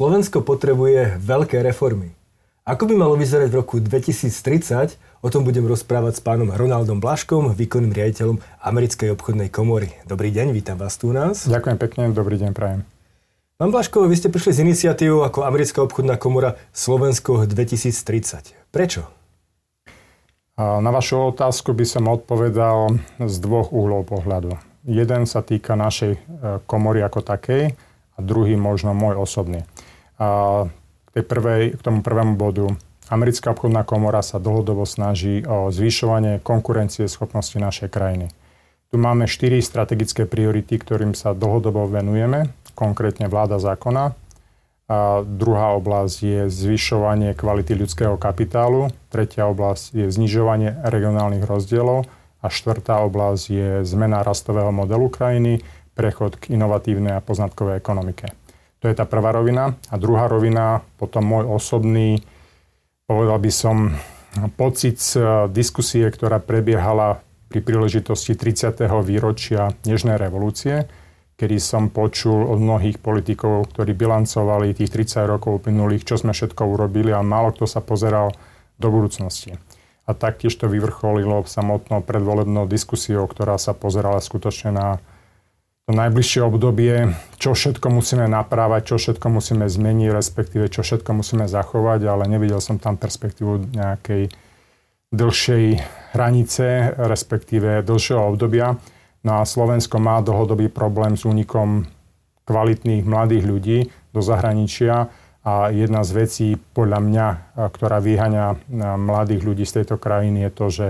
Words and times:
Slovensko 0.00 0.40
potrebuje 0.40 1.20
veľké 1.20 1.60
reformy. 1.60 2.16
Ako 2.64 2.88
by 2.88 2.96
malo 2.96 3.20
vyzerať 3.20 3.52
v 3.52 3.60
roku 3.60 3.84
2030, 3.84 4.96
o 5.20 5.28
tom 5.28 5.44
budem 5.44 5.68
rozprávať 5.68 6.16
s 6.16 6.24
pánom 6.24 6.48
Ronaldom 6.48 7.04
Blaškom, 7.04 7.52
výkonným 7.52 7.92
riaditeľom 7.92 8.40
Americkej 8.64 9.12
obchodnej 9.12 9.52
komory. 9.52 9.92
Dobrý 10.08 10.32
deň, 10.32 10.56
vítam 10.56 10.80
vás 10.80 10.96
tu 10.96 11.12
u 11.12 11.14
nás. 11.14 11.44
Ďakujem 11.44 11.76
pekne, 11.76 12.02
dobrý 12.16 12.40
deň, 12.40 12.56
prajem. 12.56 12.88
Pán 13.60 13.68
Blaško, 13.68 14.08
vy 14.08 14.16
ste 14.16 14.32
prišli 14.32 14.56
s 14.56 14.64
iniciatívou 14.64 15.20
ako 15.20 15.44
Americká 15.44 15.84
obchodná 15.84 16.16
komora 16.16 16.56
Slovensko 16.72 17.44
2030. 17.44 18.72
Prečo? 18.72 19.04
Na 20.56 20.88
vašu 20.88 21.28
otázku 21.28 21.76
by 21.76 21.84
som 21.84 22.08
odpovedal 22.08 22.96
z 23.20 23.36
dvoch 23.36 23.68
uhlov 23.68 24.08
pohľadu. 24.08 24.56
Jeden 24.88 25.28
sa 25.28 25.44
týka 25.44 25.76
našej 25.76 26.12
e, 26.16 26.18
komory 26.64 27.04
ako 27.04 27.20
takej 27.20 27.76
a 28.16 28.18
druhý 28.24 28.56
možno 28.56 28.96
môj 28.96 29.20
osobný. 29.20 29.68
K, 30.20 30.68
tej 31.16 31.24
prvej, 31.24 31.62
k 31.74 31.80
tomu 31.80 32.04
prvému 32.04 32.36
bodu. 32.36 32.76
Americká 33.08 33.56
obchodná 33.56 33.88
komora 33.88 34.20
sa 34.20 34.36
dlhodobo 34.36 34.84
snaží 34.84 35.42
o 35.48 35.72
zvyšovanie 35.72 36.44
konkurencie 36.44 37.08
schopnosti 37.08 37.56
našej 37.56 37.88
krajiny. 37.88 38.28
Tu 38.92 39.00
máme 39.00 39.24
štyri 39.24 39.64
strategické 39.64 40.28
priority, 40.28 40.76
ktorým 40.76 41.16
sa 41.16 41.32
dlhodobo 41.32 41.88
venujeme, 41.88 42.52
konkrétne 42.76 43.32
vláda 43.32 43.56
zákona. 43.56 44.12
A 44.90 45.22
druhá 45.22 45.78
oblasť 45.78 46.16
je 46.20 46.40
zvyšovanie 46.50 47.32
kvality 47.38 47.78
ľudského 47.78 48.18
kapitálu. 48.18 48.90
Tretia 49.08 49.46
oblasť 49.46 49.94
je 49.94 50.06
znižovanie 50.10 50.82
regionálnych 50.82 51.46
rozdielov. 51.46 52.10
A 52.42 52.50
štvrtá 52.50 52.98
oblasť 53.06 53.44
je 53.46 53.68
zmena 53.86 54.26
rastového 54.26 54.74
modelu 54.74 55.06
krajiny, 55.06 55.62
prechod 55.94 56.40
k 56.40 56.58
inovatívnej 56.58 57.14
a 57.14 57.22
poznatkovej 57.22 57.78
ekonomike. 57.78 58.34
To 58.80 58.88
je 58.88 58.96
tá 58.96 59.04
prvá 59.04 59.36
rovina. 59.36 59.76
A 59.92 59.94
druhá 60.00 60.24
rovina, 60.26 60.80
potom 60.96 61.24
môj 61.24 61.44
osobný, 61.52 62.24
povedal 63.04 63.36
by 63.36 63.52
som, 63.52 63.76
pocit 64.56 64.96
z 65.02 65.18
diskusie, 65.50 66.06
ktorá 66.06 66.40
prebiehala 66.40 67.20
pri 67.50 67.60
príležitosti 67.60 68.38
30. 68.38 68.78
výročia 69.02 69.74
Nežnej 69.82 70.16
revolúcie, 70.16 70.86
kedy 71.34 71.58
som 71.58 71.90
počul 71.90 72.46
od 72.46 72.62
mnohých 72.62 73.02
politikov, 73.02 73.74
ktorí 73.74 73.90
bilancovali 73.96 74.70
tých 74.70 74.94
30 74.94 75.26
rokov 75.26 75.64
uplynulých, 75.64 76.06
čo 76.06 76.14
sme 76.14 76.30
všetko 76.30 76.62
urobili 76.62 77.10
a 77.10 77.26
málo 77.26 77.50
kto 77.50 77.66
sa 77.66 77.82
pozeral 77.82 78.30
do 78.78 78.88
budúcnosti. 78.88 79.58
A 80.06 80.14
taktiež 80.14 80.54
to 80.56 80.70
vyvrcholilo 80.70 81.42
samotnou 81.42 82.06
predvolebnou 82.06 82.70
diskusiou, 82.70 83.26
ktorá 83.26 83.58
sa 83.58 83.74
pozerala 83.74 84.22
skutočne 84.22 84.70
na 84.70 84.88
najbližšie 85.92 86.40
obdobie, 86.42 87.14
čo 87.38 87.54
všetko 87.54 87.90
musíme 87.90 88.26
naprávať, 88.26 88.94
čo 88.94 88.96
všetko 88.98 89.26
musíme 89.30 89.66
zmeniť, 89.66 90.08
respektíve 90.10 90.66
čo 90.70 90.82
všetko 90.86 91.10
musíme 91.14 91.46
zachovať, 91.46 92.00
ale 92.06 92.24
nevidel 92.30 92.58
som 92.58 92.78
tam 92.78 92.98
perspektívu 92.98 93.74
nejakej 93.74 94.30
dlhšej 95.10 95.64
hranice, 96.14 96.94
respektíve 96.94 97.82
dlhšieho 97.82 98.22
obdobia. 98.30 98.78
No 99.26 99.42
a 99.42 99.48
Slovensko 99.48 100.00
má 100.00 100.22
dlhodobý 100.22 100.70
problém 100.70 101.18
s 101.18 101.26
únikom 101.28 101.84
kvalitných 102.48 103.04
mladých 103.04 103.44
ľudí 103.44 103.78
do 104.10 104.22
zahraničia 104.24 105.10
a 105.40 105.72
jedna 105.72 106.04
z 106.04 106.10
vecí 106.14 106.48
podľa 106.56 107.00
mňa, 107.00 107.26
ktorá 107.72 107.98
vyhania 108.02 108.54
mladých 108.96 109.42
ľudí 109.44 109.64
z 109.64 109.82
tejto 109.82 109.96
krajiny 109.96 110.46
je 110.46 110.50
to, 110.52 110.66
že 110.68 110.88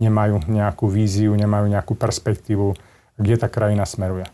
nemajú 0.00 0.48
nejakú 0.48 0.88
víziu, 0.88 1.36
nemajú 1.36 1.68
nejakú 1.68 1.92
perspektívu, 1.92 2.72
kde 3.20 3.34
tá 3.36 3.52
krajina 3.52 3.84
smeruje. 3.84 4.24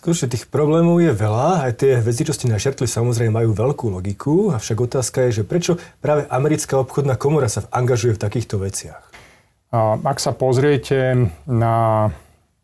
Skutočne 0.00 0.32
tých 0.32 0.48
problémov 0.48 0.96
je 1.04 1.12
veľa, 1.12 1.68
aj 1.68 1.84
tie 1.84 2.00
veci, 2.00 2.24
čo 2.24 2.32
ste 2.32 2.48
našertli, 2.48 2.88
samozrejme 2.88 3.36
majú 3.36 3.52
veľkú 3.52 3.92
logiku, 3.92 4.48
avšak 4.48 4.88
otázka 4.88 5.28
je, 5.28 5.44
že 5.44 5.44
prečo 5.44 5.76
práve 6.00 6.24
americká 6.32 6.80
obchodná 6.80 7.20
komora 7.20 7.52
sa 7.52 7.68
angažuje 7.68 8.16
v 8.16 8.22
takýchto 8.24 8.56
veciach? 8.64 9.04
Ak 10.00 10.16
sa 10.16 10.32
pozriete 10.32 11.28
na 11.44 12.08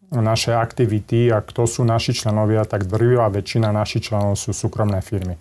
naše 0.09 0.57
aktivity 0.57 1.29
a 1.29 1.45
kto 1.45 1.69
sú 1.69 1.85
naši 1.85 2.17
členovia, 2.17 2.65
tak 2.65 2.89
drvivá 2.89 3.29
väčšina 3.29 3.69
našich 3.69 4.09
členov 4.09 4.41
sú 4.41 4.57
súkromné 4.57 5.05
firmy. 5.05 5.37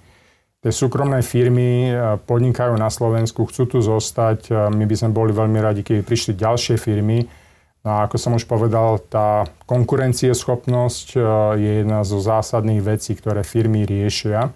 Tie 0.59 0.75
súkromné 0.75 1.23
firmy 1.23 1.94
e, 1.94 2.19
podnikajú 2.25 2.75
na 2.75 2.89
Slovensku, 2.89 3.47
chcú 3.47 3.69
tu 3.69 3.78
zostať. 3.79 4.50
E, 4.50 4.53
my 4.73 4.84
by 4.89 4.95
sme 4.97 5.09
boli 5.13 5.29
veľmi 5.29 5.61
radi, 5.61 5.85
keby 5.85 6.01
prišli 6.01 6.34
ďalšie 6.34 6.75
firmy, 6.81 7.23
a 7.85 8.09
ako 8.09 8.18
som 8.18 8.34
už 8.34 8.50
povedal, 8.50 8.97
tá 8.97 9.46
konkurencieschopnosť 9.69 11.07
e, 11.13 11.19
je 11.53 11.72
jedna 11.85 12.01
zo 12.01 12.18
zásadných 12.18 12.81
vecí, 12.81 13.13
ktoré 13.13 13.46
firmy 13.46 13.85
riešia. 13.85 14.50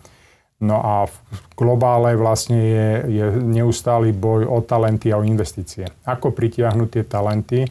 No 0.57 0.81
a 0.81 1.05
v 1.05 1.15
globále 1.53 2.17
vlastne 2.17 2.57
je, 2.57 2.89
je 3.05 3.25
neustály 3.37 4.11
boj 4.11 4.49
o 4.49 4.65
talenty 4.65 5.13
a 5.13 5.21
o 5.21 5.23
investície. 5.23 5.85
Ako 6.09 6.33
pritiahnuť 6.33 6.89
tie 6.89 7.03
talenty, 7.05 7.61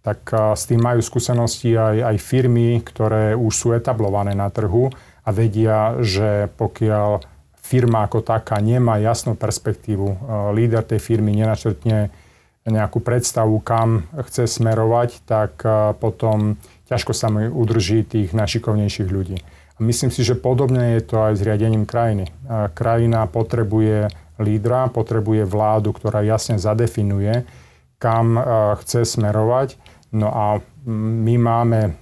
tak 0.00 0.32
e, 0.32 0.56
s 0.56 0.64
tým 0.64 0.80
majú 0.80 1.04
skúsenosti 1.04 1.76
aj, 1.76 2.08
aj 2.08 2.16
firmy, 2.16 2.80
ktoré 2.80 3.36
už 3.36 3.52
sú 3.52 3.68
etablované 3.76 4.32
na 4.32 4.48
trhu 4.48 4.88
a 5.22 5.28
vedia, 5.28 6.00
že 6.00 6.48
pokiaľ 6.56 7.20
firma 7.60 8.08
ako 8.08 8.24
taká 8.24 8.58
nemá 8.64 8.96
jasnú 8.96 9.36
perspektívu, 9.36 10.08
e, 10.08 10.16
líder 10.56 10.88
tej 10.88 11.04
firmy 11.04 11.36
nenačrtne 11.36 12.08
nejakú 12.70 13.02
predstavu, 13.02 13.58
kam 13.58 14.06
chce 14.14 14.46
smerovať, 14.46 15.26
tak 15.26 15.66
e, 15.66 15.98
potom 15.98 16.54
ťažko 16.86 17.10
sa 17.10 17.26
mi 17.26 17.50
udrží 17.50 18.06
tých 18.06 18.30
najšikovnejších 18.30 19.08
ľudí. 19.10 19.42
A 19.74 19.78
myslím 19.82 20.14
si, 20.14 20.22
že 20.22 20.38
podobne 20.38 20.94
je 20.98 21.02
to 21.02 21.16
aj 21.18 21.42
s 21.42 21.42
riadením 21.42 21.82
krajiny. 21.82 22.30
E, 22.30 22.32
krajina 22.70 23.26
potrebuje 23.26 24.14
lídra, 24.38 24.86
potrebuje 24.94 25.42
vládu, 25.42 25.90
ktorá 25.90 26.22
jasne 26.22 26.54
zadefinuje, 26.62 27.42
kam 27.98 28.38
e, 28.38 28.42
chce 28.78 29.18
smerovať. 29.18 29.74
No 30.12 30.28
a 30.28 30.60
my 30.84 31.34
máme 31.40 31.96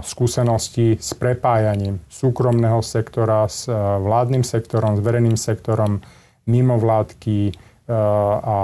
skúsenosti 0.00 0.96
s 0.96 1.12
prepájaním 1.12 2.00
súkromného 2.08 2.80
sektora 2.80 3.44
s 3.44 3.68
vládnym 4.00 4.40
sektorom, 4.40 4.96
s 4.96 5.04
verejným 5.04 5.36
sektorom, 5.36 6.00
mimovládky, 6.48 7.52
a, 7.90 8.58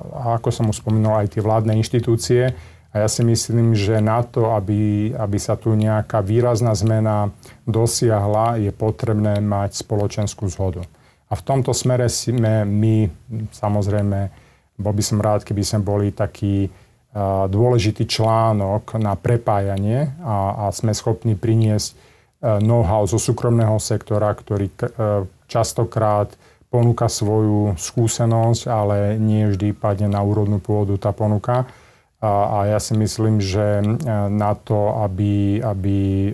a 0.00 0.24
ako 0.40 0.48
som 0.48 0.70
už 0.72 0.80
spomínal, 0.80 1.20
aj 1.20 1.36
tie 1.36 1.44
vládne 1.44 1.76
inštitúcie. 1.76 2.56
A 2.94 3.04
ja 3.04 3.08
si 3.10 3.26
myslím, 3.26 3.74
že 3.74 3.98
na 3.98 4.22
to, 4.22 4.54
aby, 4.54 5.10
aby 5.18 5.38
sa 5.42 5.58
tu 5.58 5.74
nejaká 5.74 6.22
výrazná 6.22 6.70
zmena 6.78 7.34
dosiahla, 7.66 8.62
je 8.62 8.70
potrebné 8.70 9.42
mať 9.42 9.82
spoločenskú 9.82 10.46
zhodu. 10.46 10.86
A 11.26 11.34
v 11.34 11.42
tomto 11.42 11.74
smere 11.74 12.06
sme 12.06 12.62
my, 12.62 13.10
samozrejme, 13.50 14.30
bol 14.78 14.94
by 14.94 15.02
som 15.02 15.18
rád, 15.18 15.42
keby 15.42 15.62
sme 15.66 15.80
boli 15.82 16.14
taký 16.14 16.70
uh, 16.70 17.50
dôležitý 17.50 18.06
článok 18.06 18.94
na 19.02 19.18
prepájanie 19.18 20.14
a, 20.22 20.66
a 20.66 20.70
sme 20.70 20.94
schopní 20.94 21.34
priniesť 21.34 21.94
uh, 21.94 22.62
know-how 22.62 23.02
zo 23.10 23.18
súkromného 23.18 23.74
sektora, 23.82 24.30
ktorý 24.30 24.70
uh, 24.70 25.26
častokrát 25.50 26.30
ponúka 26.74 27.06
svoju 27.06 27.78
skúsenosť, 27.78 28.66
ale 28.66 29.14
nie 29.14 29.46
vždy 29.46 29.70
padne 29.78 30.10
na 30.10 30.18
úrodnú 30.26 30.58
pôdu 30.58 30.98
tá 30.98 31.14
ponuka. 31.14 31.70
A, 32.18 32.30
a 32.50 32.58
ja 32.66 32.82
si 32.82 32.98
myslím, 32.98 33.38
že 33.38 33.78
e, 33.78 33.84
na 34.26 34.58
to, 34.58 34.98
aby, 35.06 35.62
aby 35.62 35.98
e, 36.26 36.30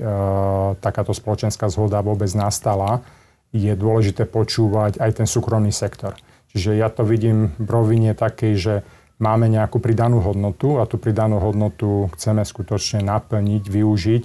takáto 0.81 1.13
spoločenská 1.13 1.69
zhoda 1.69 2.01
vôbec 2.01 2.33
nastala, 2.33 3.05
je 3.53 3.69
dôležité 3.77 4.25
počúvať 4.25 4.97
aj 4.97 5.21
ten 5.21 5.29
súkromný 5.29 5.75
sektor. 5.75 6.17
Čiže 6.57 6.81
ja 6.81 6.89
to 6.89 7.05
vidím 7.05 7.53
v 7.61 7.69
rovine 7.69 8.17
takej, 8.17 8.55
že 8.57 8.75
máme 9.21 9.45
nejakú 9.51 9.77
pridanú 9.77 10.25
hodnotu 10.25 10.81
a 10.81 10.89
tú 10.89 10.97
pridanú 10.97 11.37
hodnotu 11.37 12.09
chceme 12.17 12.41
skutočne 12.47 13.05
naplniť, 13.05 13.63
využiť 13.69 14.23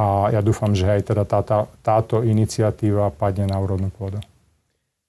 a 0.00 0.32
ja 0.32 0.40
dúfam, 0.40 0.72
že 0.72 0.88
aj 0.88 1.12
teda 1.12 1.28
táto, 1.28 1.68
táto 1.84 2.16
iniciatíva 2.24 3.12
padne 3.12 3.50
na 3.50 3.60
úrodnú 3.60 3.92
pôdu. 3.92 4.22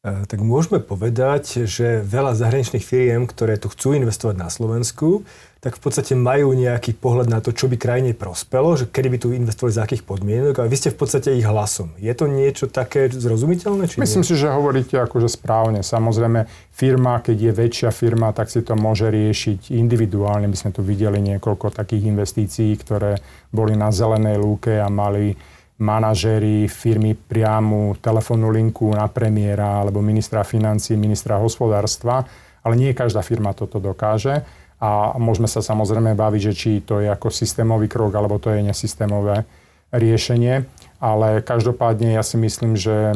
Eh, 0.03 0.27
tak 0.27 0.43
môžeme 0.43 0.83
povedať, 0.83 1.63
že 1.63 2.03
veľa 2.03 2.35
zahraničných 2.35 2.83
firiem, 2.83 3.23
ktoré 3.23 3.55
tu 3.55 3.71
chcú 3.71 3.95
investovať 3.95 4.35
na 4.35 4.51
Slovensku, 4.51 5.23
tak 5.63 5.79
v 5.79 5.81
podstate 5.87 6.11
majú 6.11 6.51
nejaký 6.51 6.91
pohľad 6.99 7.31
na 7.31 7.39
to, 7.39 7.55
čo 7.55 7.71
by 7.71 7.79
krajine 7.79 8.11
prospelo, 8.11 8.75
že 8.75 8.91
kedy 8.91 9.07
by 9.07 9.17
tu 9.23 9.31
investovali 9.31 9.71
za 9.71 9.87
akých 9.87 10.03
podmienok 10.03 10.59
a 10.59 10.67
vy 10.67 10.75
ste 10.75 10.91
v 10.91 10.99
podstate 10.99 11.31
ich 11.39 11.47
hlasom. 11.47 11.95
Je 12.03 12.11
to 12.11 12.27
niečo 12.27 12.67
také 12.67 13.07
zrozumiteľné? 13.07 13.87
Či 13.87 14.03
Myslím 14.03 14.27
nie? 14.27 14.29
si, 14.35 14.35
že 14.35 14.51
hovoríte 14.51 14.99
akože 14.99 15.31
správne. 15.31 15.87
Samozrejme, 15.87 16.51
firma, 16.75 17.23
keď 17.23 17.37
je 17.39 17.51
väčšia 17.63 17.95
firma, 17.95 18.35
tak 18.35 18.51
si 18.51 18.59
to 18.59 18.75
môže 18.75 19.07
riešiť 19.07 19.71
individuálne. 19.71 20.51
My 20.51 20.57
sme 20.59 20.75
tu 20.75 20.83
videli 20.83 21.23
niekoľko 21.23 21.71
takých 21.71 22.11
investícií, 22.11 22.75
ktoré 22.75 23.23
boli 23.55 23.71
na 23.79 23.87
zelenej 23.87 24.35
lúke 24.35 24.83
a 24.83 24.91
mali 24.91 25.39
manažéri 25.83 26.71
firmy 26.71 27.11
priamu 27.11 27.99
telefónnu 27.99 28.47
linku 28.47 28.95
na 28.95 29.11
premiéra 29.11 29.83
alebo 29.83 29.99
ministra 29.99 30.47
financí, 30.47 30.95
ministra 30.95 31.35
hospodárstva, 31.43 32.23
ale 32.63 32.79
nie 32.79 32.95
každá 32.95 33.19
firma 33.19 33.51
toto 33.51 33.83
dokáže. 33.83 34.47
A 34.79 35.15
môžeme 35.19 35.47
sa 35.51 35.59
samozrejme 35.59 36.15
baviť, 36.15 36.41
že 36.51 36.53
či 36.55 36.71
to 36.83 37.03
je 37.03 37.11
ako 37.11 37.27
systémový 37.27 37.91
krok 37.91 38.15
alebo 38.15 38.39
to 38.39 38.55
je 38.55 38.63
nesystémové 38.63 39.43
riešenie, 39.91 40.63
ale 41.03 41.43
každopádne 41.43 42.15
ja 42.15 42.23
si 42.23 42.39
myslím, 42.39 42.79
že 42.79 43.13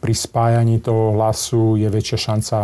pri 0.00 0.14
spájaní 0.14 0.80
toho 0.80 1.16
hlasu 1.16 1.76
je 1.76 1.88
väčšia 1.88 2.18
šanca 2.32 2.58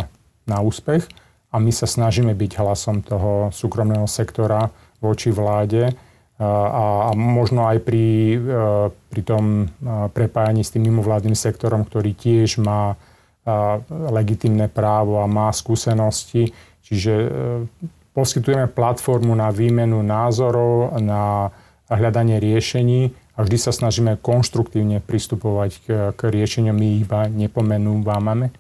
na 0.49 0.59
úspech 0.65 1.05
a 1.53 1.57
my 1.61 1.73
sa 1.73 1.85
snažíme 1.85 2.33
byť 2.33 2.51
hlasom 2.61 3.05
toho 3.05 3.53
súkromného 3.53 4.09
sektora 4.09 4.69
voči 5.01 5.33
vláde 5.33 5.93
a, 6.39 7.11
a 7.11 7.19
možno 7.19 7.67
aj 7.67 7.83
pri, 7.83 8.39
e, 8.39 8.55
pri 8.95 9.23
tom 9.27 9.67
e, 9.67 9.87
prepájaní 10.15 10.63
s 10.63 10.71
tým 10.71 10.87
mimovládnym 10.87 11.35
sektorom, 11.35 11.83
ktorý 11.83 12.15
tiež 12.15 12.63
má 12.63 12.95
legitimné 13.89 14.69
právo 14.69 15.25
a 15.25 15.27
má 15.27 15.49
skúsenosti. 15.57 16.53
Čiže 16.85 17.13
e, 17.17 17.29
poskytujeme 18.13 18.71
platformu 18.71 19.35
na 19.35 19.51
výmenu 19.51 19.99
názorov, 20.05 21.01
na 21.01 21.49
hľadanie 21.89 22.39
riešení 22.39 23.11
a 23.35 23.43
vždy 23.43 23.59
sa 23.59 23.73
snažíme 23.73 24.21
konštruktívne 24.21 25.01
pristupovať 25.01 25.71
k, 25.81 25.87
k 26.13 26.21
riešeniam. 26.29 26.77
My 26.77 27.03
iba 27.03 27.27
nepomenúvame, 27.27 28.53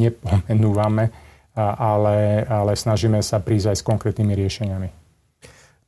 nepomenúvame 0.00 1.12
ale, 1.54 2.46
ale 2.48 2.72
snažíme 2.78 3.20
sa 3.20 3.42
prísť 3.42 3.74
aj 3.74 3.76
s 3.76 3.86
konkrétnymi 3.86 4.32
riešeniami. 4.32 4.99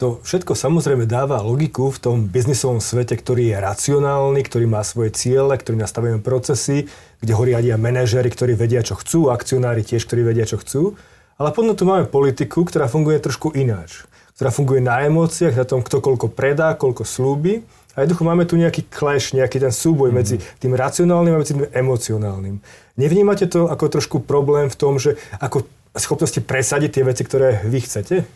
To 0.03 0.19
všetko 0.19 0.59
samozrejme 0.59 1.07
dáva 1.07 1.39
logiku 1.47 1.95
v 1.95 2.03
tom 2.03 2.17
biznisovom 2.27 2.83
svete, 2.83 3.15
ktorý 3.15 3.55
je 3.55 3.57
racionálny, 3.63 4.43
ktorý 4.43 4.67
má 4.67 4.83
svoje 4.83 5.15
ciele, 5.15 5.55
ktorý 5.55 5.79
nastavujú 5.79 6.19
procesy, 6.19 6.91
kde 7.23 7.33
ho 7.39 7.43
riadia 7.47 7.79
manažery, 7.79 8.27
ktorí 8.27 8.59
vedia, 8.59 8.83
čo 8.83 8.99
chcú, 8.99 9.31
akcionári 9.31 9.87
tiež, 9.87 10.03
ktorí 10.03 10.27
vedia, 10.27 10.43
čo 10.43 10.59
chcú. 10.59 10.99
Ale 11.39 11.55
potom 11.55 11.79
tu 11.79 11.87
máme 11.87 12.11
politiku, 12.11 12.67
ktorá 12.67 12.91
funguje 12.91 13.23
trošku 13.23 13.55
ináč. 13.55 14.03
Ktorá 14.35 14.51
funguje 14.51 14.83
na 14.83 15.07
emóciách, 15.07 15.55
na 15.55 15.63
tom, 15.71 15.87
kto 15.87 16.03
koľko 16.03 16.35
predá, 16.35 16.75
koľko 16.75 17.07
slúbi. 17.07 17.63
A 17.95 18.03
jednoducho 18.03 18.27
máme 18.27 18.43
tu 18.43 18.59
nejaký 18.59 18.91
clash, 18.91 19.39
nejaký 19.39 19.63
ten 19.63 19.71
súboj 19.71 20.11
mm. 20.11 20.17
medzi 20.19 20.43
tým 20.59 20.75
racionálnym 20.75 21.31
a 21.31 21.39
medzi 21.39 21.55
tým 21.55 21.71
emocionálnym. 21.71 22.59
Nevnímate 22.99 23.47
to 23.47 23.71
ako 23.71 23.87
trošku 23.87 24.27
problém 24.27 24.67
v 24.67 24.75
tom, 24.75 24.99
že 24.99 25.15
ako 25.39 25.63
schopnosti 25.95 26.43
presadiť 26.43 26.91
tie 26.91 27.07
veci, 27.07 27.23
ktoré 27.23 27.63
vy 27.63 27.79
chcete? 27.87 28.27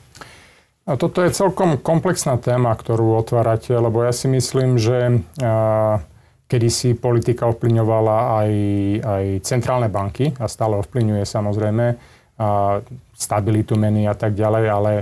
A 0.86 0.94
toto 0.94 1.18
je 1.18 1.34
celkom 1.34 1.82
komplexná 1.82 2.38
téma, 2.38 2.70
ktorú 2.70 3.18
otvárate, 3.18 3.74
lebo 3.74 4.06
ja 4.06 4.14
si 4.14 4.30
myslím, 4.30 4.78
že 4.78 5.18
kedysi 6.46 6.94
politika 6.94 7.50
ovplyvňovala 7.50 8.16
aj, 8.38 8.50
aj 9.02 9.24
centrálne 9.42 9.90
banky 9.90 10.30
a 10.38 10.46
stále 10.46 10.78
ovplyvňuje 10.78 11.26
samozrejme 11.26 11.86
a 12.36 12.78
stabilitu 13.16 13.74
meny 13.80 14.06
a 14.06 14.14
tak 14.14 14.36
ďalej, 14.36 14.64
ale 14.68 14.92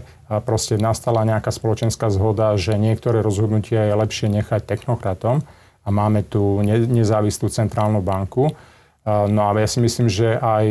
proste 0.46 0.78
nastala 0.80 1.26
nejaká 1.26 1.50
spoločenská 1.50 2.08
zhoda, 2.08 2.54
že 2.54 2.78
niektoré 2.78 3.20
rozhodnutia 3.20 3.90
je 3.90 3.94
lepšie 3.98 4.30
nechať 4.30 4.64
technokratom 4.64 5.44
a 5.84 5.88
máme 5.92 6.24
tu 6.24 6.64
nezávislú 6.64 7.52
centrálnu 7.52 8.00
banku. 8.00 8.54
No 9.04 9.52
ale 9.52 9.60
ja 9.60 9.68
si 9.68 9.84
myslím, 9.84 10.08
že 10.08 10.40
aj 10.40 10.66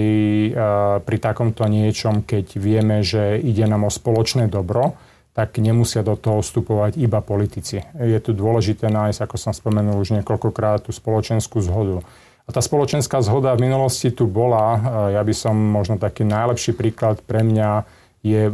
pri 1.05 1.17
takomto 1.21 1.69
niečom, 1.69 2.25
keď 2.25 2.57
vieme, 2.57 3.05
že 3.05 3.37
ide 3.37 3.69
nám 3.69 3.85
o 3.85 3.93
spoločné 3.93 4.49
dobro, 4.49 4.97
tak 5.37 5.57
nemusia 5.61 6.05
do 6.05 6.17
toho 6.17 6.41
vstupovať 6.41 6.97
iba 6.97 7.21
politici. 7.21 7.81
Je 7.97 8.19
tu 8.21 8.33
dôležité 8.33 8.89
nájsť, 8.89 9.25
ako 9.25 9.35
som 9.37 9.53
spomenul 9.53 10.01
už 10.01 10.17
niekoľkokrát, 10.21 10.85
tú 10.85 10.93
spoločenskú 10.93 11.61
zhodu. 11.61 12.05
A 12.45 12.49
tá 12.51 12.61
spoločenská 12.61 13.21
zhoda 13.21 13.53
v 13.57 13.69
minulosti 13.69 14.13
tu 14.13 14.29
bola. 14.29 14.81
Ja 15.13 15.21
by 15.25 15.33
som 15.33 15.55
možno 15.55 16.01
taký 16.01 16.25
najlepší 16.25 16.77
príklad 16.77 17.21
pre 17.25 17.41
mňa 17.41 17.85
je 18.23 18.47
e, 18.47 18.53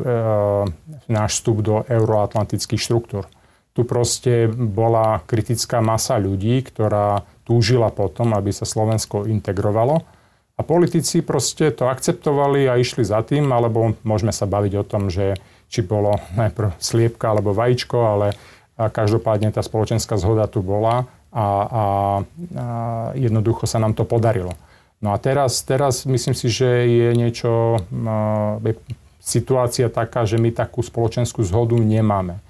náš 1.09 1.41
vstup 1.41 1.61
do 1.61 1.75
euroatlantických 1.85 2.81
štruktúr. 2.81 3.29
Tu 3.79 3.87
proste 3.87 4.51
bola 4.51 5.23
kritická 5.23 5.79
masa 5.79 6.19
ľudí, 6.19 6.59
ktorá 6.67 7.23
túžila 7.47 7.87
potom, 7.95 8.35
aby 8.35 8.51
sa 8.51 8.67
Slovensko 8.67 9.23
integrovalo. 9.23 10.03
A 10.59 10.67
politici 10.67 11.23
proste 11.23 11.71
to 11.71 11.87
akceptovali 11.87 12.67
a 12.67 12.75
išli 12.75 13.07
za 13.07 13.23
tým, 13.23 13.47
alebo 13.55 13.95
môžeme 14.03 14.35
sa 14.35 14.43
baviť 14.43 14.73
o 14.75 14.83
tom, 14.83 15.07
že 15.07 15.39
či 15.71 15.79
bolo 15.79 16.19
najprv 16.35 16.75
sliepka 16.75 17.31
alebo 17.31 17.55
vajíčko, 17.55 17.95
ale 17.95 18.35
každopádne 18.75 19.55
tá 19.55 19.63
spoločenská 19.63 20.19
zhoda 20.19 20.51
tu 20.51 20.59
bola 20.59 21.07
a, 21.31 21.39
a, 21.39 21.45
a 21.71 21.85
jednoducho 23.15 23.63
sa 23.63 23.79
nám 23.79 23.95
to 23.95 24.03
podarilo. 24.03 24.51
No 24.99 25.15
a 25.15 25.17
teraz, 25.23 25.63
teraz 25.63 26.03
myslím 26.03 26.35
si, 26.35 26.51
že 26.51 26.67
je 26.83 27.09
niečo, 27.15 27.79
je 28.59 28.75
situácia 29.23 29.87
taká, 29.87 30.27
že 30.27 30.35
my 30.35 30.51
takú 30.51 30.83
spoločenskú 30.83 31.47
zhodu 31.47 31.79
nemáme. 31.79 32.43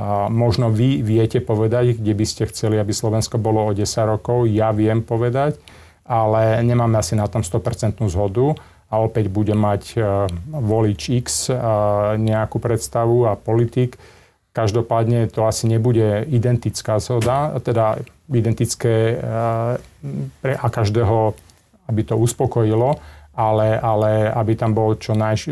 A 0.00 0.32
možno 0.32 0.72
vy 0.72 1.04
viete 1.04 1.44
povedať, 1.44 2.00
kde 2.00 2.16
by 2.16 2.24
ste 2.24 2.48
chceli, 2.48 2.80
aby 2.80 2.88
Slovensko 2.88 3.36
bolo 3.36 3.68
o 3.68 3.76
10 3.76 3.84
rokov. 4.08 4.48
Ja 4.48 4.72
viem 4.72 5.04
povedať, 5.04 5.60
ale 6.08 6.64
nemáme 6.64 6.96
asi 6.96 7.12
na 7.12 7.28
tom 7.28 7.44
100% 7.44 8.00
zhodu 8.08 8.56
a 8.88 8.94
opäť 8.96 9.28
bude 9.28 9.52
mať 9.52 9.82
uh, 10.00 10.24
volič 10.48 11.12
X 11.20 11.52
uh, 11.52 12.16
nejakú 12.16 12.56
predstavu 12.56 13.28
a 13.28 13.36
politik. 13.36 14.00
Každopádne 14.56 15.28
to 15.28 15.44
asi 15.44 15.68
nebude 15.68 16.24
identická 16.32 16.96
zhoda, 16.96 17.60
teda 17.60 18.00
identické 18.32 19.20
uh, 19.20 19.76
pre 20.40 20.56
a 20.56 20.66
každého, 20.72 21.36
aby 21.92 22.00
to 22.08 22.16
uspokojilo, 22.16 22.96
ale, 23.36 23.76
ale 23.76 24.32
aby 24.32 24.56
tam 24.56 24.72
bol 24.72 24.96
čo 24.96 25.12
naj, 25.12 25.44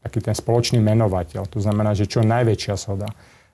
taký 0.00 0.24
ten 0.24 0.32
spoločný 0.32 0.80
menovateľ. 0.80 1.44
To 1.52 1.60
znamená, 1.60 1.92
že 1.92 2.08
čo 2.08 2.24
najväčšia 2.24 2.74
zhoda. 2.80 3.12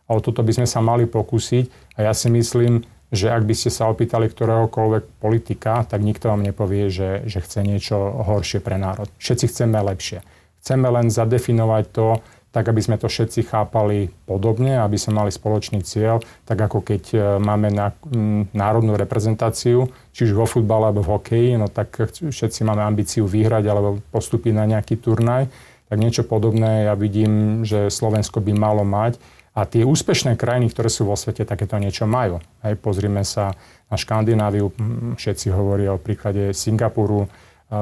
A 0.09 0.17
o 0.17 0.21
toto 0.21 0.45
by 0.45 0.53
sme 0.53 0.67
sa 0.69 0.85
mali 0.85 1.09
pokúsiť. 1.09 1.97
A 1.97 2.09
ja 2.09 2.13
si 2.13 2.29
myslím, 2.29 2.85
že 3.15 3.31
ak 3.31 3.47
by 3.47 3.55
ste 3.55 3.71
sa 3.71 3.89
opýtali 3.89 4.27
ktoréhokoľvek 4.29 5.23
politika, 5.23 5.87
tak 5.87 6.03
nikto 6.03 6.29
vám 6.29 6.43
nepovie, 6.43 6.91
že, 6.91 7.25
že 7.25 7.41
chce 7.41 7.63
niečo 7.63 7.97
horšie 7.97 8.59
pre 8.61 8.77
národ. 8.77 9.07
Všetci 9.23 9.55
chceme 9.55 9.79
lepšie. 9.81 10.21
Chceme 10.61 10.89
len 10.91 11.13
zadefinovať 11.13 11.85
to, 11.95 12.19
tak 12.55 12.71
aby 12.71 12.79
sme 12.79 12.97
to 13.03 13.11
všetci 13.11 13.51
chápali 13.51 14.15
podobne, 14.31 14.79
aby 14.79 14.95
sme 14.95 15.27
mali 15.27 15.35
spoločný 15.35 15.83
cieľ, 15.83 16.23
tak 16.47 16.63
ako 16.63 16.87
keď 16.87 17.03
e, 17.11 17.19
máme 17.43 17.67
na, 17.75 17.91
m, 18.07 18.47
národnú 18.55 18.95
reprezentáciu, 18.95 19.91
či 20.15 20.31
už 20.31 20.39
vo 20.39 20.47
futbale 20.47 20.87
alebo 20.87 21.03
v 21.03 21.19
hokeji, 21.19 21.51
no 21.59 21.67
tak 21.67 22.15
všetci 22.15 22.63
máme 22.63 22.87
ambíciu 22.87 23.27
vyhrať 23.27 23.65
alebo 23.67 23.99
postúpiť 24.15 24.55
na 24.55 24.71
nejaký 24.71 25.03
turnaj, 25.03 25.51
tak 25.91 25.97
niečo 25.99 26.23
podobné 26.23 26.87
ja 26.87 26.95
vidím, 26.95 27.67
že 27.67 27.91
Slovensko 27.91 28.39
by 28.39 28.55
malo 28.55 28.87
mať 28.87 29.19
a 29.55 29.61
tie 29.71 29.87
úspešné 29.87 30.35
krajiny, 30.35 30.75
ktoré 30.75 30.91
sú 30.91 31.07
vo 31.07 31.15
svete, 31.15 31.47
takéto 31.47 31.79
niečo 31.79 32.11
majú. 32.11 32.43
Hej, 32.67 32.75
pozrime 32.83 33.23
sa 33.23 33.55
na 33.87 33.95
Škandináviu, 33.95 34.75
všetci 35.15 35.55
hovoria 35.55 35.95
o 35.95 36.03
príklade 36.03 36.51
Singapuru, 36.51 37.31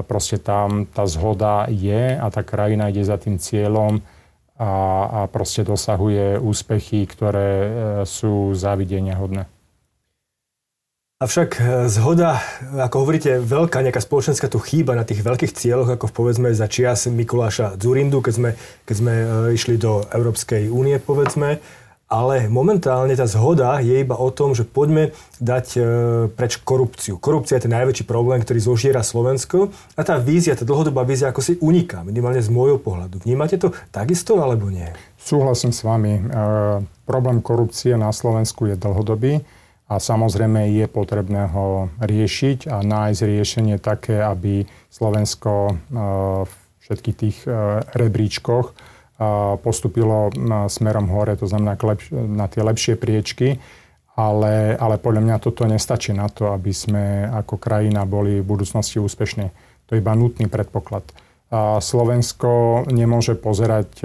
proste 0.04 0.38
tam 0.40 0.84
tá 0.88 1.08
zhoda 1.08 1.66
je 1.68 2.16
a 2.16 2.26
tá 2.28 2.44
krajina 2.44 2.88
ide 2.88 3.04
za 3.04 3.16
tým 3.16 3.36
cieľom 3.36 4.00
a, 4.56 4.70
a 5.08 5.20
proste 5.26 5.66
dosahuje 5.66 6.38
úspechy, 6.38 7.04
ktoré 7.08 7.50
e, 7.50 7.70
sú 8.06 8.54
závidenia 8.54 9.18
hodné. 9.18 9.48
Avšak 11.22 11.50
e, 11.54 11.86
zhoda, 11.86 12.42
ako 12.82 13.06
hovoríte, 13.06 13.38
veľká 13.38 13.78
nejaká 13.78 14.02
spoločenská 14.02 14.50
tu 14.50 14.58
chýba 14.58 14.98
na 14.98 15.06
tých 15.06 15.22
veľkých 15.22 15.54
cieľoch, 15.54 15.94
ako 15.94 16.10
povedzme 16.10 16.50
za 16.50 16.66
čias 16.66 17.06
Mikuláša 17.06 17.78
Zurindu, 17.78 18.18
keď 18.18 18.34
sme, 18.34 18.50
keď 18.82 18.94
sme 18.98 19.14
e, 19.14 19.26
išli 19.54 19.78
do 19.78 20.02
Európskej 20.10 20.66
únie, 20.66 20.98
povedzme. 20.98 21.62
Ale 22.10 22.50
momentálne 22.50 23.14
tá 23.14 23.22
zhoda 23.30 23.78
je 23.78 24.02
iba 24.02 24.18
o 24.18 24.34
tom, 24.34 24.50
že 24.50 24.66
poďme 24.66 25.14
dať 25.38 25.66
e, 25.78 25.80
preč 26.34 26.58
korupciu. 26.58 27.22
Korupcia 27.22 27.62
je 27.62 27.70
ten 27.70 27.74
najväčší 27.78 28.02
problém, 28.02 28.42
ktorý 28.42 28.58
zožiera 28.58 29.06
Slovensko 29.06 29.70
a 29.94 30.02
tá 30.02 30.18
vízia, 30.18 30.58
tá 30.58 30.66
dlhodobá 30.66 31.06
vízia 31.06 31.30
ako 31.30 31.38
si 31.38 31.54
uniká, 31.62 32.02
minimálne 32.02 32.42
z 32.42 32.50
môjho 32.50 32.82
pohľadu. 32.82 33.22
Vnímate 33.22 33.62
to 33.62 33.70
takisto 33.94 34.42
alebo 34.42 34.74
nie? 34.74 34.90
Súhlasím 35.22 35.70
s 35.70 35.86
vami. 35.86 36.18
E, 36.18 36.22
problém 37.06 37.38
korupcie 37.38 37.94
na 37.94 38.10
Slovensku 38.10 38.66
je 38.66 38.74
dlhodobý 38.74 39.61
a 39.90 40.00
samozrejme 40.00 40.72
je 40.72 40.86
potrebné 40.88 41.50
ho 41.52 41.92
riešiť 42.00 42.70
a 42.70 42.80
nájsť 42.80 43.20
riešenie 43.28 43.76
také, 43.76 44.22
aby 44.22 44.64
Slovensko 44.88 45.52
e, 45.52 45.72
v 46.48 46.52
všetkých 46.80 47.16
tých 47.18 47.36
e, 47.44 47.82
rebríčkoch 47.92 48.66
e, 48.70 48.74
postupilo 49.60 50.32
smerom 50.70 51.12
hore, 51.12 51.36
to 51.36 51.44
znamená 51.44 51.76
na 52.12 52.46
tie 52.48 52.62
lepšie 52.64 52.94
priečky, 52.96 53.60
ale, 54.16 54.76
ale 54.76 54.96
podľa 54.96 55.22
mňa 55.24 55.36
toto 55.40 55.68
nestačí 55.68 56.16
na 56.16 56.28
to, 56.28 56.52
aby 56.52 56.72
sme 56.72 57.28
ako 57.28 57.60
krajina 57.60 58.08
boli 58.08 58.40
v 58.40 58.48
budúcnosti 58.48 59.00
úspešní. 59.00 59.46
To 59.88 59.96
je 59.96 60.00
iba 60.00 60.12
nutný 60.16 60.48
predpoklad. 60.48 61.04
Slovensko 61.84 62.84
nemôže 62.88 63.36
pozerať 63.36 64.00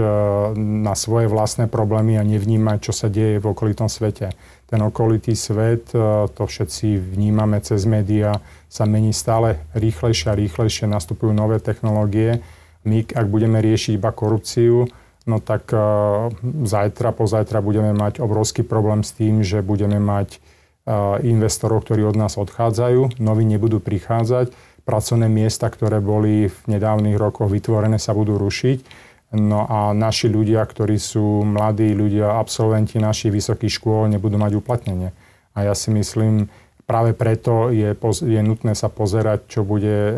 na 0.56 0.92
svoje 1.00 1.32
vlastné 1.32 1.72
problémy 1.72 2.20
a 2.20 2.28
nevnímať, 2.28 2.92
čo 2.92 2.92
sa 2.96 3.08
deje 3.08 3.40
v 3.40 3.48
okolitom 3.56 3.88
svete 3.88 4.36
ten 4.68 4.84
okolitý 4.84 5.32
svet, 5.34 5.96
e, 5.96 6.28
to 6.28 6.44
všetci 6.44 7.00
vnímame 7.00 7.64
cez 7.64 7.88
médiá, 7.88 8.44
sa 8.68 8.84
mení 8.84 9.16
stále 9.16 9.64
rýchlejšie 9.74 10.28
a 10.28 10.36
rýchlejšie, 10.36 10.92
nastupujú 10.92 11.32
nové 11.32 11.64
technológie. 11.64 12.44
My, 12.84 13.04
ak 13.08 13.28
budeme 13.32 13.64
riešiť 13.64 13.96
iba 13.96 14.12
korupciu, 14.12 14.88
no 15.28 15.44
tak 15.44 15.76
uh, 15.76 16.32
zajtra, 16.64 17.12
pozajtra 17.12 17.60
budeme 17.60 17.92
mať 17.92 18.24
obrovský 18.24 18.64
problém 18.64 19.04
s 19.04 19.12
tým, 19.12 19.44
že 19.44 19.60
budeme 19.60 20.00
mať 20.00 20.40
uh, 20.40 21.20
investorov, 21.20 21.84
ktorí 21.84 22.08
od 22.08 22.16
nás 22.16 22.40
odchádzajú, 22.40 23.20
noví 23.20 23.44
nebudú 23.44 23.84
prichádzať, 23.84 24.56
pracovné 24.88 25.28
miesta, 25.28 25.68
ktoré 25.68 26.00
boli 26.00 26.48
v 26.48 26.60
nedávnych 26.72 27.20
rokoch 27.20 27.52
vytvorené, 27.52 28.00
sa 28.00 28.16
budú 28.16 28.40
rušiť. 28.40 28.88
No 29.36 29.68
a 29.68 29.92
naši 29.92 30.32
ľudia, 30.32 30.64
ktorí 30.64 30.96
sú 30.96 31.44
mladí 31.44 31.92
ľudia, 31.92 32.40
absolventi 32.40 32.96
našich 32.96 33.36
vysokých 33.36 33.76
škôl, 33.76 34.08
nebudú 34.08 34.40
mať 34.40 34.56
uplatnenie. 34.56 35.12
A 35.52 35.68
ja 35.68 35.76
si 35.76 35.92
myslím, 35.92 36.48
práve 36.88 37.12
preto 37.12 37.68
je, 37.68 37.92
je 38.24 38.40
nutné 38.40 38.72
sa 38.72 38.88
pozerať, 38.88 39.52
čo 39.52 39.68
bude 39.68 40.16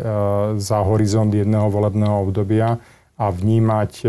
za 0.62 0.78
horizont 0.86 1.34
jedného 1.34 1.66
volebného 1.66 2.22
obdobia 2.22 2.78
a 3.18 3.26
vnímať 3.34 4.06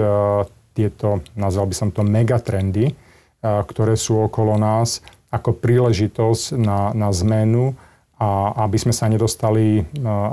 tieto, 0.77 1.25
nazval 1.33 1.65
by 1.65 1.75
som 1.75 1.89
to, 1.89 2.05
megatrendy, 2.05 2.93
ktoré 3.41 3.97
sú 3.97 4.21
okolo 4.21 4.53
nás, 4.61 5.01
ako 5.33 5.57
príležitosť 5.57 6.61
na, 6.61 6.93
na 6.93 7.09
zmenu 7.09 7.73
a 8.21 8.53
aby 8.69 8.77
sme 8.77 8.93
sa 8.93 9.09
nedostali 9.09 9.81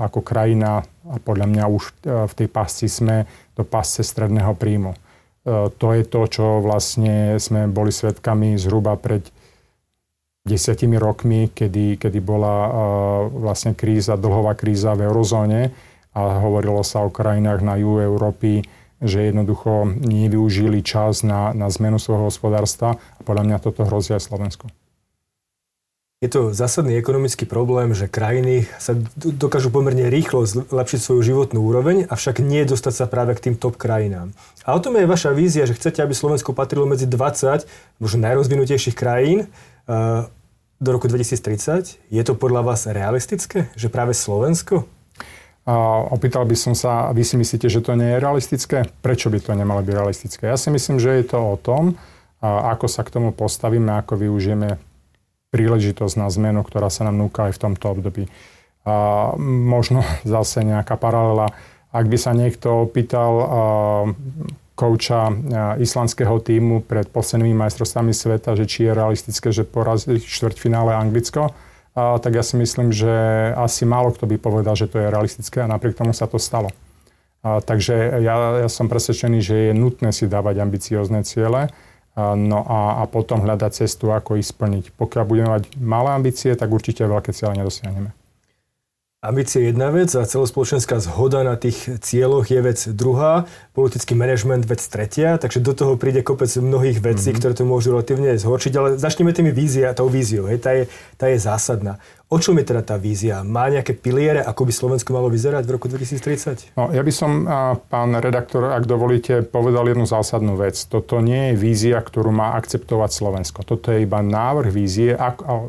ako 0.05 0.21
krajina, 0.21 0.85
a 1.09 1.17
podľa 1.17 1.47
mňa 1.49 1.65
už 1.73 1.85
v 2.05 2.33
tej 2.37 2.49
pasci 2.53 2.85
sme, 2.85 3.25
do 3.59 3.67
pasce 3.67 4.07
stredného 4.07 4.55
príjmu. 4.55 4.95
To 5.83 5.87
je 5.91 6.07
to, 6.07 6.23
čo 6.31 6.63
vlastne 6.63 7.43
sme 7.43 7.67
boli 7.67 7.91
svetkami 7.91 8.55
zhruba 8.55 8.95
pred 8.95 9.27
desiatimi 10.47 10.97
rokmi, 10.97 11.51
kedy, 11.51 11.99
kedy 11.99 12.19
bola 12.23 12.71
vlastne 13.29 13.75
kríza, 13.75 14.15
dlhová 14.15 14.55
kríza 14.55 14.95
v 14.95 15.11
eurozóne 15.11 15.75
a 16.15 16.41
hovorilo 16.41 16.81
sa 16.87 17.05
o 17.05 17.13
krajinách 17.13 17.61
na 17.67 17.75
juhu 17.77 18.01
Európy, 18.01 18.65
že 18.99 19.31
jednoducho 19.31 19.87
nevyužili 19.99 20.83
čas 20.83 21.23
na, 21.23 21.55
na 21.55 21.71
zmenu 21.71 22.01
svojho 22.01 22.33
hospodárstva 22.33 22.99
a 22.99 23.21
podľa 23.23 23.45
mňa 23.47 23.59
toto 23.63 23.87
hrozí 23.87 24.15
aj 24.15 24.27
Slovensku. 24.27 24.67
Je 26.19 26.27
to 26.27 26.51
zásadný 26.51 26.99
ekonomický 26.99 27.47
problém, 27.47 27.95
že 27.95 28.11
krajiny 28.11 28.67
sa 28.83 28.99
dokážu 29.15 29.71
pomerne 29.71 30.11
rýchlo 30.11 30.43
zlepšiť 30.51 30.99
svoju 30.99 31.23
životnú 31.23 31.63
úroveň, 31.63 32.11
avšak 32.11 32.43
nie 32.43 32.67
dostať 32.67 32.91
sa 32.91 33.07
práve 33.07 33.39
k 33.39 33.47
tým 33.47 33.55
top 33.55 33.79
krajinám. 33.79 34.35
A 34.67 34.75
o 34.75 34.83
tom 34.83 34.99
je 34.99 35.07
vaša 35.07 35.31
vízia, 35.31 35.63
že 35.63 35.79
chcete, 35.79 36.03
aby 36.03 36.11
Slovensko 36.11 36.51
patrilo 36.51 36.91
medzi 36.91 37.07
20 37.07 38.03
možno 38.03 38.19
najrozvinutejších 38.27 38.99
krajín 38.99 39.47
uh, 39.47 40.27
do 40.83 40.91
roku 40.91 41.07
2030. 41.07 42.11
Je 42.11 42.23
to 42.27 42.35
podľa 42.35 42.67
vás 42.67 42.91
realistické, 42.91 43.71
že 43.79 43.87
práve 43.87 44.11
Slovensko 44.11 44.91
a 45.71 46.03
opýtal 46.11 46.43
by 46.51 46.59
som 46.59 46.75
sa, 46.75 47.15
vy 47.15 47.23
si 47.23 47.39
myslíte, 47.39 47.71
že 47.71 47.79
to 47.79 47.95
nie 47.95 48.11
je 48.11 48.19
realistické? 48.19 48.91
Prečo 49.07 49.31
by 49.31 49.39
to 49.39 49.55
nemalo 49.55 49.87
byť 49.87 49.95
realistické? 49.95 50.51
Ja 50.51 50.59
si 50.59 50.75
myslím, 50.75 50.99
že 50.99 51.15
je 51.15 51.31
to 51.31 51.39
o 51.39 51.55
tom, 51.55 51.95
ako 52.43 52.91
sa 52.91 53.07
k 53.07 53.15
tomu 53.15 53.31
postavíme, 53.31 54.03
ako 54.03 54.19
využijeme 54.19 54.88
príležitosť 55.51 56.15
na 56.21 56.29
zmenu, 56.29 56.61
ktorá 56.65 56.93
sa 56.93 57.09
nám 57.09 57.17
núka 57.17 57.49
aj 57.49 57.57
v 57.57 57.63
tomto 57.69 57.87
období. 57.97 58.25
A 58.85 59.33
možno 59.41 60.05
zase 60.25 60.65
nejaká 60.65 61.01
paralela. 61.01 61.53
Ak 61.89 62.05
by 62.05 62.19
sa 62.21 62.37
niekto 62.37 62.85
opýtal 62.85 63.33
kouča 64.79 65.35
islandského 65.83 66.39
týmu 66.39 66.87
pred 66.87 67.11
poslednými 67.11 67.57
majstrovstvami 67.67 68.15
sveta, 68.15 68.55
že 68.55 68.71
či 68.71 68.87
je 68.87 68.93
realistické, 68.95 69.51
že 69.51 69.67
porazí 69.67 70.23
štvrťfinále 70.23 70.95
Anglicko, 70.95 71.51
a, 71.99 72.15
tak 72.23 72.39
ja 72.39 72.47
si 72.47 72.55
myslím, 72.55 72.95
že 72.95 73.11
asi 73.59 73.83
málo 73.83 74.15
kto 74.15 74.31
by 74.31 74.39
povedal, 74.39 74.79
že 74.79 74.87
to 74.87 75.03
je 75.03 75.11
realistické 75.11 75.67
a 75.67 75.67
napriek 75.67 75.99
tomu 75.99 76.15
sa 76.15 76.31
to 76.31 76.39
stalo. 76.39 76.71
A, 77.43 77.59
takže 77.59 78.23
ja, 78.23 78.63
ja 78.63 78.69
som 78.71 78.87
presvedčený, 78.87 79.43
že 79.43 79.55
je 79.71 79.73
nutné 79.75 80.15
si 80.15 80.31
dávať 80.31 80.63
ambiciózne 80.63 81.27
ciele 81.27 81.75
no 82.35 82.67
a, 82.67 83.03
a 83.03 83.03
potom 83.07 83.47
hľadať 83.47 83.85
cestu, 83.85 84.11
ako 84.11 84.39
ich 84.39 84.51
splniť. 84.51 84.95
Pokiaľ 84.99 85.25
budeme 85.25 85.49
mať 85.55 85.79
malé 85.79 86.11
ambície, 86.15 86.51
tak 86.59 86.73
určite 86.73 87.07
veľké 87.07 87.31
ciele 87.31 87.55
nedosiahneme. 87.59 88.11
Ambície 89.19 89.59
je 89.59 89.75
jedna 89.75 89.91
vec 89.91 90.15
a 90.15 90.23
celospoločenská 90.23 91.03
zhoda 91.03 91.43
na 91.43 91.59
tých 91.59 91.91
cieľoch 91.99 92.55
je 92.55 92.61
vec 92.63 92.79
druhá, 92.95 93.51
politický 93.75 94.15
manažment 94.15 94.63
vec 94.63 94.79
tretia, 94.79 95.43
takže 95.43 95.59
do 95.59 95.75
toho 95.75 95.99
príde 95.99 96.23
kopec 96.23 96.47
mnohých 96.47 97.03
vecí, 97.03 97.35
mm-hmm. 97.35 97.39
ktoré 97.43 97.53
to 97.59 97.67
môžu 97.67 97.99
relatívne 97.99 98.39
zhorčiť, 98.39 98.79
ale 98.79 98.95
začneme 98.95 99.35
tými 99.35 99.51
vízia, 99.51 99.91
tou 99.91 100.07
víziou, 100.07 100.47
hej, 100.47 100.63
tá 100.63 100.71
je, 100.71 100.87
tá 101.19 101.27
je 101.27 101.35
zásadná. 101.35 101.99
O 102.31 102.39
čom 102.39 102.63
je 102.63 102.71
teda 102.71 102.87
tá 102.87 102.95
vízia? 102.95 103.43
Má 103.43 103.67
nejaké 103.67 103.99
piliere, 103.99 104.39
ako 104.39 104.71
by 104.71 104.73
Slovensko 104.79 105.11
malo 105.11 105.27
vyzerať 105.35 105.67
v 105.67 105.71
roku 105.75 105.91
2030? 105.91 106.79
No, 106.79 106.95
ja 106.95 107.03
by 107.03 107.11
som, 107.11 107.43
pán 107.91 108.15
redaktor, 108.23 108.71
ak 108.71 108.87
dovolíte, 108.87 109.43
povedal 109.43 109.91
jednu 109.91 110.07
zásadnú 110.07 110.55
vec. 110.55 110.79
Toto 110.87 111.19
nie 111.19 111.51
je 111.51 111.55
vízia, 111.59 111.99
ktorú 111.99 112.31
má 112.31 112.55
akceptovať 112.55 113.11
Slovensko. 113.11 113.67
Toto 113.67 113.91
je 113.91 114.07
iba 114.07 114.23
návrh 114.23 114.71
vízie, 114.71 115.19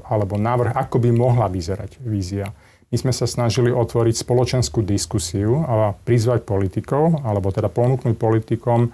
alebo 0.05 0.37
návrh, 0.37 0.77
ako 0.77 1.01
by 1.01 1.09
mohla 1.09 1.49
vyzerať 1.49 1.97
vízia. 2.05 2.53
My 2.89 2.97
sme 2.97 3.13
sa 3.13 3.29
snažili 3.29 3.69
otvoriť 3.69 4.25
spoločenskú 4.25 4.81
diskusiu 4.81 5.61
a 5.61 5.93
prizvať 5.93 6.41
politikov, 6.41 7.21
alebo 7.21 7.53
teda 7.53 7.69
ponúknuť 7.69 8.17
politikom 8.17 8.89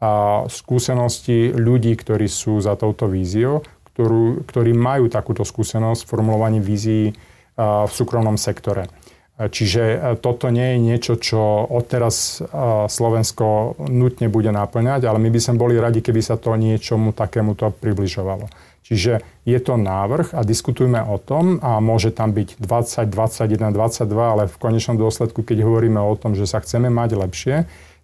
a 0.00 0.44
skúsenosti 0.48 1.52
ľudí, 1.52 1.96
ktorí 1.96 2.28
sú 2.28 2.60
za 2.60 2.76
touto 2.76 3.08
víziou, 3.08 3.64
ktorú, 3.92 4.44
ktorí 4.44 4.76
majú 4.76 5.08
takúto 5.08 5.44
skúsenosť 5.44 6.04
v 6.04 6.10
formulovaní 6.10 6.58
vízií 6.60 7.12
v 7.56 7.92
súkromnom 7.92 8.36
sektore. 8.36 8.90
Čiže 9.34 9.82
e, 9.82 9.96
toto 10.22 10.46
nie 10.46 10.74
je 10.74 10.78
niečo, 10.78 11.12
čo 11.18 11.66
odteraz 11.66 12.38
Slovensko 12.86 13.74
nutne 13.90 14.30
bude 14.30 14.54
naplňať, 14.54 15.10
ale 15.10 15.18
my 15.18 15.26
by 15.26 15.40
sme 15.42 15.58
boli 15.58 15.74
radi, 15.74 15.98
keby 16.06 16.22
sa 16.22 16.38
to 16.38 16.54
niečomu 16.54 17.10
takémuto 17.10 17.74
približovalo. 17.74 18.46
Čiže 18.84 19.24
je 19.48 19.58
to 19.64 19.80
návrh 19.80 20.36
a 20.36 20.44
diskutujme 20.44 21.00
o 21.00 21.16
tom 21.16 21.56
a 21.64 21.80
môže 21.80 22.12
tam 22.12 22.36
byť 22.36 22.60
20, 22.60 23.08
21, 23.08 23.72
22, 23.72 24.12
ale 24.12 24.44
v 24.44 24.56
konečnom 24.60 25.00
dôsledku, 25.00 25.40
keď 25.40 25.64
hovoríme 25.64 25.96
o 25.96 26.12
tom, 26.20 26.36
že 26.36 26.44
sa 26.44 26.60
chceme 26.60 26.92
mať 26.92 27.16
lepšie, 27.16 27.56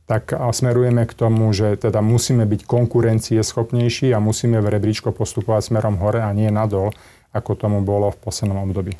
tak 0.09 0.33
smerujeme 0.33 1.05
k 1.05 1.13
tomu, 1.13 1.53
že 1.53 1.77
teda 1.77 2.01
musíme 2.01 2.49
byť 2.49 2.65
konkurencieschopnejší 2.65 4.11
a 4.17 4.25
musíme 4.25 4.59
v 4.59 4.73
rebríčko 4.73 5.13
postupovať 5.13 5.71
smerom 5.71 6.01
hore 6.01 6.25
a 6.25 6.33
nie 6.33 6.49
nadol, 6.49 6.97
ako 7.31 7.61
tomu 7.61 7.85
bolo 7.85 8.11
v 8.11 8.19
poslednom 8.19 8.65
období. 8.65 8.97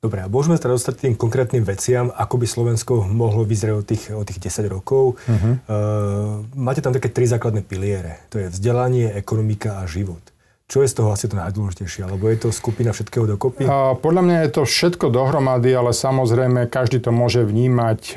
Dobre, 0.00 0.24
a 0.24 0.32
môžeme 0.32 0.56
teda 0.56 0.80
dostať 0.80 0.94
tým 1.04 1.14
konkrétnym 1.18 1.60
veciam, 1.60 2.08
ako 2.08 2.40
by 2.40 2.46
Slovensko 2.48 3.04
mohlo 3.04 3.44
vyzerať 3.44 3.74
od 3.76 3.84
tých, 3.84 4.04
od 4.16 4.24
tých 4.24 4.40
10 4.40 4.72
rokov. 4.72 5.20
Uh-huh. 5.28 5.60
Uh, 5.68 6.40
máte 6.56 6.80
tam 6.80 6.96
také 6.96 7.12
tri 7.12 7.28
základné 7.28 7.60
piliere. 7.60 8.24
To 8.32 8.40
je 8.40 8.48
vzdelanie, 8.48 9.12
ekonomika 9.12 9.84
a 9.84 9.84
život. 9.84 10.24
Čo 10.70 10.86
je 10.86 10.88
z 10.88 11.02
toho 11.02 11.10
asi 11.10 11.26
to 11.26 11.34
najdôležitejšie? 11.34 12.06
Alebo 12.06 12.30
je 12.30 12.46
to 12.46 12.54
skupina 12.54 12.94
všetkého 12.94 13.26
dokopy? 13.26 13.66
Podľa 13.98 14.22
mňa 14.22 14.36
je 14.46 14.50
to 14.54 14.62
všetko 14.62 15.10
dohromady, 15.10 15.74
ale 15.74 15.90
samozrejme 15.90 16.70
každý 16.70 17.02
to 17.02 17.10
môže 17.10 17.42
vnímať 17.42 18.14
e, 18.14 18.16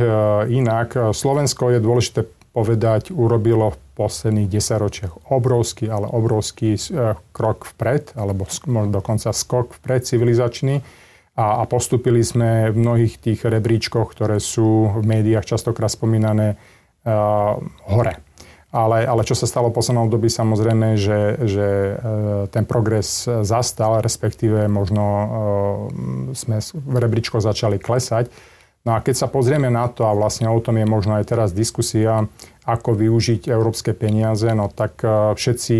inak. 0.62 1.18
Slovensko 1.18 1.74
je 1.74 1.80
dôležité 1.82 2.30
povedať, 2.54 3.10
urobilo 3.10 3.74
v 3.74 3.78
posledných 3.98 4.54
desaťročiach 4.54 5.34
obrovský, 5.34 5.90
ale 5.90 6.06
obrovský 6.06 6.78
e, 6.78 7.18
krok 7.34 7.66
vpred, 7.74 8.14
alebo 8.14 8.46
dokonca 8.86 9.34
skok 9.34 9.74
vpred 9.82 10.06
civilizačný. 10.06 10.86
A, 11.34 11.58
a 11.58 11.64
postupili 11.66 12.22
sme 12.22 12.70
v 12.70 12.78
mnohých 12.78 13.18
tých 13.18 13.42
rebríčkoch, 13.42 14.14
ktoré 14.14 14.38
sú 14.38 14.94
v 14.94 15.02
médiách 15.02 15.58
častokrát 15.58 15.90
spomínané, 15.90 16.62
hore. 17.90 18.14
Ale, 18.74 19.06
ale 19.06 19.22
čo 19.22 19.38
sa 19.38 19.46
stalo 19.46 19.70
v 19.70 19.78
poslednom 19.78 20.10
období, 20.10 20.34
samozrejme, 20.34 20.98
že, 20.98 21.46
že 21.46 21.68
e, 21.70 21.94
ten 22.50 22.66
progres 22.66 23.30
zastal, 23.46 24.02
respektíve 24.02 24.66
možno 24.66 25.06
e, 25.06 25.26
sme 26.34 26.58
v 26.74 26.96
rebríčko 26.98 27.38
začali 27.38 27.78
klesať. 27.78 28.34
No 28.82 28.98
a 28.98 29.06
keď 29.06 29.16
sa 29.16 29.28
pozrieme 29.30 29.70
na 29.70 29.86
to, 29.94 30.10
a 30.10 30.18
vlastne 30.18 30.50
o 30.50 30.58
tom 30.58 30.82
je 30.82 30.90
možno 30.90 31.22
aj 31.22 31.30
teraz 31.30 31.54
diskusia, 31.54 32.26
ako 32.66 32.98
využiť 32.98 33.46
európske 33.46 33.94
peniaze, 33.94 34.50
no 34.58 34.74
tak 34.74 35.06
e, 35.06 35.38
všetci 35.38 35.78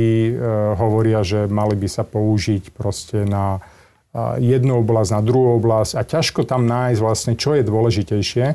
hovoria, 0.78 1.26
že 1.26 1.50
mali 1.50 1.74
by 1.74 1.90
sa 1.90 2.06
použiť 2.06 2.78
proste 2.78 3.26
na 3.26 3.58
jednu 4.38 4.86
oblasť, 4.86 5.10
na 5.18 5.26
druhú 5.26 5.58
oblasť 5.58 5.98
a 5.98 6.06
ťažko 6.06 6.46
tam 6.46 6.70
nájsť 6.70 7.02
vlastne, 7.02 7.34
čo 7.34 7.58
je 7.58 7.66
dôležitejšie 7.66 8.46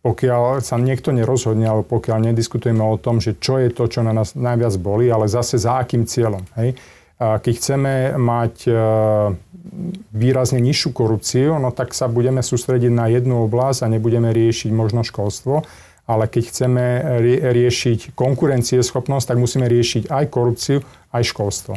pokiaľ 0.00 0.64
sa 0.64 0.80
niekto 0.80 1.12
nerozhodne, 1.12 1.68
alebo 1.68 2.00
pokiaľ 2.00 2.32
nediskutujeme 2.32 2.80
o 2.80 2.96
tom, 2.96 3.20
že 3.20 3.36
čo 3.36 3.60
je 3.60 3.68
to, 3.68 3.84
čo 3.84 4.00
na 4.00 4.16
nás 4.16 4.32
najviac 4.32 4.74
boli, 4.80 5.12
ale 5.12 5.28
zase 5.28 5.60
za 5.60 5.76
akým 5.76 6.08
cieľom. 6.08 6.40
Hej? 6.56 6.80
Keď 7.20 7.52
chceme 7.52 8.16
mať 8.16 8.64
e, 8.64 8.72
výrazne 10.08 10.56
nižšiu 10.56 10.88
korupciu, 10.96 11.60
no 11.60 11.68
tak 11.68 11.92
sa 11.92 12.08
budeme 12.08 12.40
sústrediť 12.40 12.88
na 12.88 13.12
jednu 13.12 13.44
oblasť 13.44 13.84
a 13.84 13.92
nebudeme 13.92 14.32
riešiť 14.32 14.72
možno 14.72 15.04
školstvo, 15.04 15.60
ale 16.08 16.24
keď 16.32 16.42
chceme 16.48 16.84
riešiť 17.52 18.16
konkurencieschopnosť, 18.16 19.36
tak 19.36 19.36
musíme 19.36 19.68
riešiť 19.68 20.08
aj 20.08 20.24
korupciu, 20.32 20.80
aj 21.12 21.22
školstvo. 21.28 21.76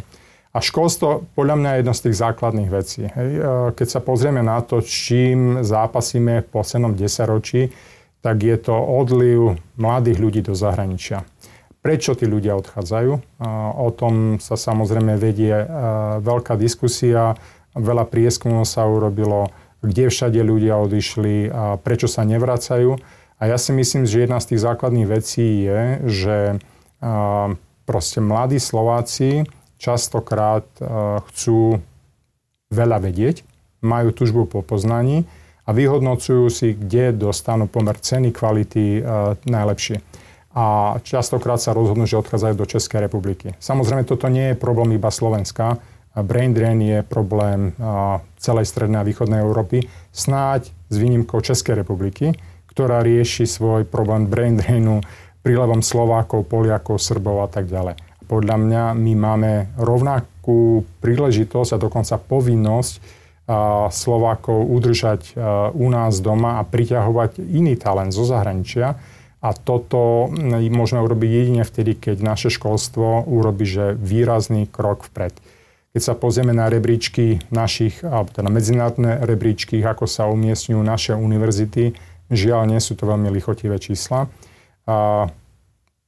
A 0.55 0.57
školstvo 0.63 1.27
podľa 1.35 1.59
mňa 1.59 1.69
je 1.75 1.79
jedno 1.83 1.93
z 1.97 2.03
tých 2.07 2.17
základných 2.23 2.69
vecí. 2.71 3.01
Hej? 3.03 3.29
E, 3.35 3.41
keď 3.75 3.87
sa 3.91 3.99
pozrieme 3.99 4.39
na 4.39 4.63
to, 4.63 4.79
čím 4.79 5.59
zápasíme 5.59 6.39
v 6.39 6.51
poslednom 6.55 6.95
desaťročí, 6.95 7.91
tak 8.23 8.39
je 8.39 8.55
to 8.55 8.71
odliv 8.71 9.59
mladých 9.75 10.17
ľudí 10.17 10.41
do 10.41 10.55
zahraničia. 10.55 11.27
Prečo 11.83 12.15
tí 12.15 12.23
ľudia 12.23 12.55
odchádzajú? 12.55 13.43
O 13.75 13.89
tom 13.91 14.39
sa 14.39 14.55
samozrejme 14.55 15.19
vedie 15.19 15.51
veľká 16.23 16.55
diskusia, 16.55 17.35
veľa 17.75 18.07
prieskumov 18.07 18.63
sa 18.63 18.87
urobilo, 18.87 19.51
kde 19.83 20.07
všade 20.07 20.39
ľudia 20.39 20.79
odišli 20.79 21.51
a 21.51 21.75
prečo 21.75 22.07
sa 22.07 22.23
nevracajú. 22.23 22.95
A 23.35 23.51
ja 23.51 23.59
si 23.59 23.75
myslím, 23.75 24.07
že 24.07 24.23
jedna 24.23 24.39
z 24.39 24.55
tých 24.55 24.63
základných 24.63 25.11
vecí 25.11 25.67
je, 25.67 25.81
že 26.07 26.37
proste 27.83 28.23
mladí 28.23 28.63
Slováci 28.63 29.43
častokrát 29.75 30.63
chcú 31.27 31.83
veľa 32.71 33.03
vedieť, 33.03 33.43
majú 33.83 34.15
tužbu 34.15 34.47
po 34.47 34.63
poznaní 34.63 35.27
a 35.63 35.69
vyhodnocujú 35.71 36.51
si, 36.51 36.75
kde 36.75 37.15
dostanú 37.15 37.71
pomer 37.71 37.95
ceny, 37.95 38.35
kvality 38.35 38.99
najlepšie 39.47 40.03
a 40.53 40.99
častokrát 41.01 41.57
sa 41.57 41.73
rozhodnú, 41.73 42.05
že 42.05 42.21
odchádzajú 42.21 42.53
do 42.53 42.69
Českej 42.69 43.09
republiky. 43.09 43.57
Samozrejme, 43.57 44.05
toto 44.05 44.29
nie 44.29 44.53
je 44.53 44.59
problém 44.59 44.93
iba 45.01 45.09
Slovenska. 45.09 45.81
Brain 46.13 46.53
drain 46.53 46.77
je 46.77 47.01
problém 47.01 47.73
celej 48.37 48.69
strednej 48.69 49.01
a 49.01 49.07
východnej 49.07 49.41
Európy, 49.41 49.89
snáď 50.13 50.69
s 50.69 50.95
výnimkou 51.01 51.41
Českej 51.41 51.81
republiky, 51.81 52.37
ktorá 52.69 53.01
rieši 53.01 53.49
svoj 53.49 53.89
problém 53.89 54.29
brain 54.29 54.61
drainu 54.61 55.01
prílevom 55.41 55.81
Slovákov, 55.81 56.45
Poliakov, 56.45 57.01
Srbov 57.01 57.43
a 57.43 57.49
tak 57.49 57.65
ďalej. 57.65 57.97
Podľa 58.29 58.55
mňa 58.61 58.83
my 58.93 59.13
máme 59.17 59.51
rovnakú 59.81 60.85
príležitosť 61.01 61.75
a 61.75 61.81
dokonca 61.81 62.21
povinnosť 62.21 62.93
Slovákov 63.91 64.71
udržať 64.71 65.35
u 65.75 65.87
nás 65.91 66.23
doma 66.23 66.59
a 66.59 66.67
priťahovať 66.67 67.43
iný 67.43 67.75
talent 67.75 68.15
zo 68.15 68.23
zahraničia, 68.23 68.95
a 69.43 69.51
toto 69.51 70.31
môžeme 70.71 71.03
urobiť 71.03 71.27
jedine 71.27 71.63
vtedy, 71.67 71.99
keď 71.99 72.23
naše 72.23 72.47
školstvo 72.47 73.27
urobí 73.27 73.67
že 73.67 73.91
výrazný 73.91 74.71
krok 74.71 75.03
vpred. 75.11 75.35
Keď 75.91 75.99
sa 76.01 76.15
pozrieme 76.15 76.55
na 76.55 76.71
rebríčky 76.71 77.43
našich, 77.51 78.07
alebo 78.07 78.31
teda 78.31 78.47
medzinárodné 78.47 79.19
rebríčky, 79.27 79.83
ako 79.83 80.07
sa 80.07 80.31
umiestňujú 80.31 80.79
naše 80.79 81.11
univerzity, 81.19 81.91
žiaľ, 82.31 82.71
nie 82.71 82.79
sú 82.79 82.95
to 82.95 83.03
veľmi 83.03 83.27
lichotivé 83.35 83.83
čísla. 83.83 84.31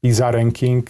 PISA 0.06 0.30
ranking, 0.30 0.86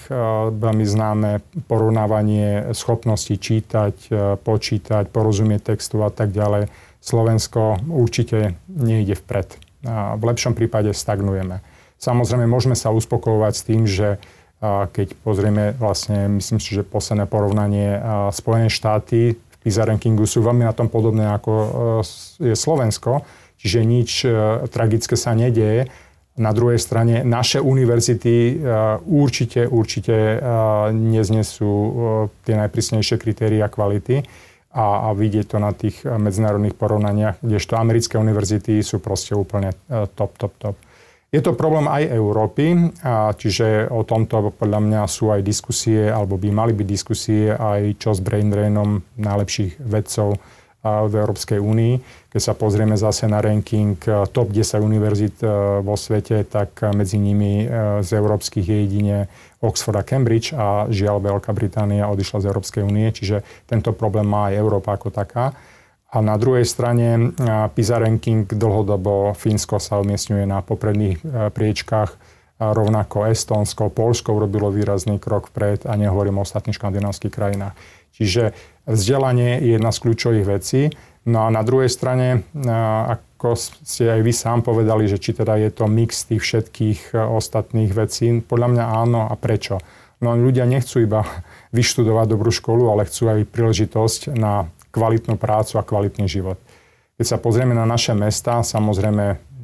veľmi 0.60 0.84
známe 0.84 1.40
porovnávanie 1.72 2.76
schopnosti 2.76 3.32
čítať, 3.32 4.12
počítať, 4.44 5.08
porozumieť 5.08 5.72
textu 5.72 6.04
a 6.04 6.12
tak 6.12 6.36
ďalej. 6.36 6.68
Slovensko 7.00 7.80
určite 7.88 8.60
nejde 8.68 9.16
vpred. 9.16 9.56
V 9.88 10.20
lepšom 10.20 10.52
prípade 10.52 10.92
stagnujeme. 10.92 11.64
Samozrejme, 11.96 12.44
môžeme 12.44 12.76
sa 12.76 12.92
uspokojovať 12.92 13.54
s 13.56 13.64
tým, 13.64 13.82
že 13.88 14.20
keď 14.92 15.16
pozrieme 15.24 15.72
vlastne, 15.80 16.28
myslím 16.36 16.60
si, 16.60 16.76
že 16.76 16.84
posledné 16.84 17.24
porovnanie 17.24 17.96
Spojené 18.36 18.68
štáty 18.68 19.40
v 19.40 19.56
PISA 19.64 19.88
rankingu 19.88 20.28
sú 20.28 20.44
veľmi 20.44 20.68
na 20.68 20.76
tom 20.76 20.92
podobné 20.92 21.24
ako 21.32 21.52
je 22.44 22.52
Slovensko, 22.52 23.24
čiže 23.64 23.80
nič 23.88 24.28
tragické 24.76 25.16
sa 25.16 25.32
nedieje. 25.32 25.88
Na 26.36 26.52
druhej 26.52 26.80
strane 26.84 27.24
naše 27.24 27.64
univerzity 27.64 28.36
e, 28.36 28.54
určite, 29.08 29.72
určite 29.72 30.16
neznesú 30.92 31.72
tie 32.44 32.56
najprísnejšie 32.60 33.16
kritéria 33.16 33.72
kvality 33.72 34.20
a, 34.76 35.08
a 35.08 35.16
vidieť 35.16 35.46
to 35.48 35.58
na 35.64 35.72
tých 35.72 36.04
medzinárodných 36.04 36.76
porovnaniach, 36.76 37.40
kdežto 37.40 37.80
americké 37.80 38.20
univerzity 38.20 38.84
sú 38.84 39.00
proste 39.00 39.32
úplne 39.32 39.72
top, 39.88 40.36
top, 40.36 40.54
top. 40.60 40.76
Je 41.36 41.44
to 41.44 41.52
problém 41.52 41.92
aj 41.92 42.16
Európy, 42.16 42.96
a 43.04 43.36
čiže 43.36 43.92
o 43.92 44.08
tomto 44.08 44.56
podľa 44.56 44.80
mňa 44.80 45.02
sú 45.04 45.36
aj 45.36 45.44
diskusie, 45.44 46.08
alebo 46.08 46.40
by 46.40 46.48
mali 46.48 46.72
byť 46.72 46.88
diskusie 46.88 47.52
aj 47.52 48.00
čo 48.00 48.16
s 48.16 48.24
brain 48.24 48.48
drainom 48.48 49.04
najlepších 49.20 49.84
vedcov 49.84 50.40
v 50.86 51.14
Európskej 51.18 51.58
únii. 51.58 51.94
Keď 52.30 52.42
sa 52.46 52.54
pozrieme 52.54 52.94
zase 52.94 53.26
na 53.26 53.42
ranking 53.42 53.98
top 54.30 54.54
10 54.54 54.86
univerzit 54.86 55.42
vo 55.82 55.98
svete, 55.98 56.46
tak 56.46 56.78
medzi 56.94 57.18
nimi 57.18 57.66
z 58.06 58.10
európskych 58.14 58.62
je 58.62 58.78
jedine 58.86 59.18
Oxford 59.66 59.98
a 59.98 60.06
Cambridge 60.06 60.54
a 60.54 60.86
žiaľ 60.86 61.26
Veľká 61.26 61.50
Británia 61.58 62.06
odišla 62.06 62.46
z 62.46 62.48
Európskej 62.54 62.86
únie, 62.86 63.10
čiže 63.10 63.42
tento 63.66 63.98
problém 63.98 64.30
má 64.30 64.54
aj 64.54 64.62
Európa 64.62 64.94
ako 64.94 65.10
taká. 65.10 65.58
A 66.14 66.22
na 66.22 66.38
druhej 66.38 66.70
strane 66.70 67.34
PISA 67.74 67.98
ranking 68.00 68.46
dlhodobo 68.46 69.34
Fínsko 69.34 69.82
sa 69.82 69.98
umiestňuje 70.00 70.46
na 70.46 70.62
popredných 70.62 71.20
priečkách, 71.52 72.38
rovnako 72.56 73.28
Estónsko, 73.28 73.92
Polsko 73.92 74.32
urobilo 74.32 74.72
výrazný 74.72 75.20
krok 75.20 75.52
vpred 75.52 75.84
a 75.84 76.00
nehovorím 76.00 76.40
o 76.40 76.48
ostatných 76.48 76.80
škandinávskych 76.80 77.34
krajinách. 77.34 77.76
Čiže 78.16 78.56
vzdelanie 78.88 79.60
je 79.60 79.76
jedna 79.76 79.92
z 79.92 80.02
kľúčových 80.02 80.48
vecí. 80.48 80.82
No 81.26 81.46
a 81.46 81.50
na 81.52 81.66
druhej 81.66 81.90
strane, 81.90 82.48
ako 83.10 83.58
ste 83.58 84.08
aj 84.08 84.22
vy 84.22 84.34
sám 84.34 84.62
povedali, 84.62 85.10
že 85.10 85.18
či 85.20 85.34
teda 85.34 85.58
je 85.58 85.74
to 85.74 85.90
mix 85.90 86.24
tých 86.24 86.40
všetkých 86.40 87.18
ostatných 87.18 87.92
vecí, 87.92 88.40
podľa 88.46 88.68
mňa 88.72 88.84
áno 89.04 89.22
a 89.28 89.34
prečo? 89.36 89.82
No 90.24 90.38
ľudia 90.38 90.64
nechcú 90.70 91.04
iba 91.04 91.28
vyštudovať 91.78 92.26
dobrú 92.30 92.54
školu, 92.54 92.94
ale 92.94 93.10
chcú 93.10 93.36
aj 93.36 93.52
príležitosť 93.52 94.38
na 94.38 94.70
kvalitnú 94.96 95.36
prácu 95.36 95.76
a 95.76 95.84
kvalitný 95.84 96.30
život. 96.30 96.56
Keď 97.20 97.26
sa 97.26 97.38
pozrieme 97.40 97.76
na 97.76 97.84
naše 97.84 98.16
mesta, 98.16 98.64
samozrejme 98.64 99.56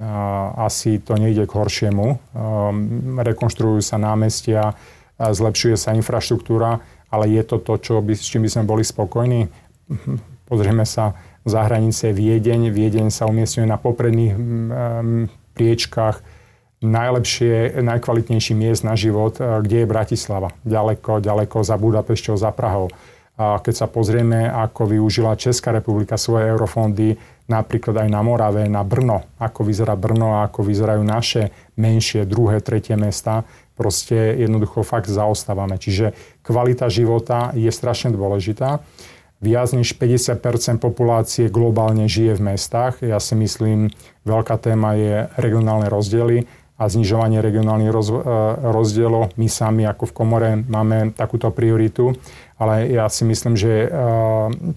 asi 0.58 0.98
to 0.98 1.14
nejde 1.14 1.46
k 1.46 1.56
horšiemu. 1.56 2.18
Rekonštruujú 3.22 3.86
sa 3.86 4.02
námestia, 4.02 4.74
zlepšuje 5.20 5.78
sa 5.78 5.94
infraštruktúra, 5.94 6.82
ale 7.12 7.28
je 7.28 7.44
to 7.44 7.60
to, 7.60 7.76
čo 7.78 7.94
by, 8.00 8.16
s 8.16 8.24
čím 8.24 8.48
by 8.48 8.50
sme 8.50 8.64
boli 8.64 8.88
spokojní. 8.88 9.52
Pozrieme 10.48 10.88
sa 10.88 11.14
za 11.44 11.68
hranice 11.68 12.16
Viedeň. 12.16 12.72
Viedeň 12.72 13.12
sa 13.12 13.28
umiestňuje 13.28 13.68
na 13.68 13.76
popredných 13.76 14.34
priečkách 15.54 16.24
najlepšie, 16.82 17.78
najkvalitnejší 17.78 18.58
miest 18.58 18.82
na 18.82 18.98
život, 18.98 19.38
kde 19.38 19.84
je 19.84 19.92
Bratislava. 19.92 20.50
Ďaleko, 20.66 21.22
ďaleko 21.22 21.62
za 21.62 21.78
Budapešťou, 21.78 22.40
za 22.40 22.50
Prahou. 22.50 22.90
A 23.42 23.58
keď 23.58 23.74
sa 23.74 23.88
pozrieme, 23.90 24.50
ako 24.50 24.86
využila 24.90 25.40
Česká 25.40 25.74
republika 25.74 26.14
svoje 26.18 26.50
eurofondy, 26.50 27.18
napríklad 27.50 28.06
aj 28.06 28.10
na 28.10 28.22
Morave, 28.22 28.70
na 28.70 28.86
Brno, 28.86 29.26
ako 29.42 29.66
vyzerá 29.66 29.98
Brno 29.98 30.42
a 30.42 30.46
ako 30.46 30.62
vyzerajú 30.62 31.02
naše 31.02 31.50
menšie, 31.74 32.26
druhé, 32.30 32.62
tretie 32.62 32.94
mesta, 32.94 33.46
proste 33.74 34.38
jednoducho 34.38 34.86
fakt 34.86 35.10
zaostávame. 35.10 35.82
Čiže 35.82 36.14
kvalita 36.42 36.92
života 36.92 37.56
je 37.58 37.70
strašne 37.70 38.14
dôležitá. 38.14 38.82
Viac 39.42 39.74
než 39.74 39.98
50% 39.98 40.78
populácie 40.78 41.50
globálne 41.50 42.06
žije 42.06 42.38
v 42.38 42.54
mestách. 42.54 43.02
Ja 43.02 43.18
si 43.18 43.34
myslím, 43.34 43.90
veľká 44.22 44.58
téma 44.62 44.94
je 44.94 45.26
regionálne 45.42 45.90
rozdiely 45.90 46.46
a 46.78 46.90
znižovanie 46.90 47.42
regionálnych 47.42 47.90
roz, 47.94 48.10
e, 48.10 48.22
rozdielov. 48.70 49.34
My 49.38 49.50
sami 49.50 49.86
ako 49.86 50.10
v 50.10 50.14
komore 50.14 50.50
máme 50.62 51.14
takúto 51.18 51.50
prioritu 51.50 52.14
ale 52.62 52.94
ja 52.94 53.10
si 53.10 53.26
myslím, 53.26 53.58
že 53.58 53.90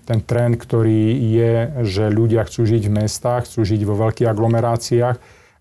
ten 0.09 0.20
trend, 0.24 0.57
ktorý 0.57 1.20
je, 1.20 1.53
že 1.85 2.05
ľudia 2.09 2.48
chcú 2.48 2.64
žiť 2.64 2.88
v 2.88 3.05
mestách, 3.05 3.44
chcú 3.44 3.61
žiť 3.61 3.85
vo 3.85 4.09
veľkých 4.09 4.24
aglomeráciách 4.24 5.16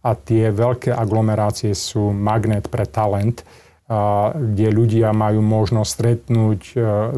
a 0.08 0.12
tie 0.16 0.48
veľké 0.48 0.96
aglomerácie 0.96 1.76
sú 1.76 2.16
magnet 2.16 2.72
pre 2.72 2.88
talent, 2.88 3.44
kde 4.34 4.67
ľudia 4.72 5.12
majú 5.12 5.43
možnosť 5.43 5.89
stretnúť 5.91 6.62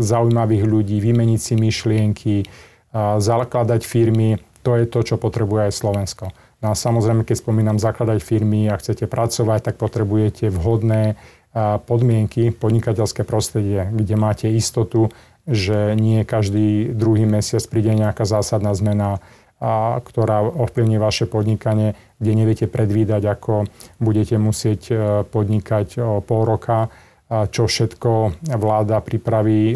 zaujímavých 0.01 0.63
ľudí, 0.65 0.97
vymeniť 0.97 1.39
si 1.39 1.53
myšlienky, 1.53 2.35
zakladať 3.21 3.81
firmy. 3.85 4.41
To 4.65 4.73
je 4.73 4.89
to, 4.89 4.99
čo 5.05 5.15
potrebuje 5.21 5.69
aj 5.69 5.73
Slovensko. 5.77 6.25
No 6.65 6.73
a 6.73 6.75
samozrejme, 6.75 7.21
keď 7.21 7.37
spomínam 7.37 7.77
zakladať 7.77 8.19
firmy 8.25 8.65
a 8.65 8.81
chcete 8.81 9.05
pracovať, 9.05 9.71
tak 9.71 9.75
potrebujete 9.77 10.49
vhodné 10.49 11.13
podmienky, 11.85 12.49
podnikateľské 12.49 13.21
prostredie, 13.21 13.85
kde 13.93 14.15
máte 14.17 14.49
istotu, 14.49 15.13
že 15.45 15.93
nie 15.93 16.25
každý 16.25 16.89
druhý 16.97 17.29
mesiac 17.29 17.61
príde 17.69 17.93
nejaká 17.93 18.25
zásadná 18.25 18.73
zmena, 18.73 19.21
ktorá 20.01 20.43
ovplyvní 20.43 20.97
vaše 20.97 21.29
podnikanie, 21.29 21.93
kde 22.19 22.31
neviete 22.31 22.65
predvídať, 22.69 23.23
ako 23.27 23.67
budete 23.99 24.39
musieť 24.39 24.81
e, 24.89 24.95
podnikať 25.27 25.99
o 25.99 26.19
pol 26.23 26.47
roka, 26.47 26.87
a 27.25 27.49
čo 27.49 27.65
všetko 27.65 28.37
vláda 28.53 29.01
pripraví, 29.01 29.73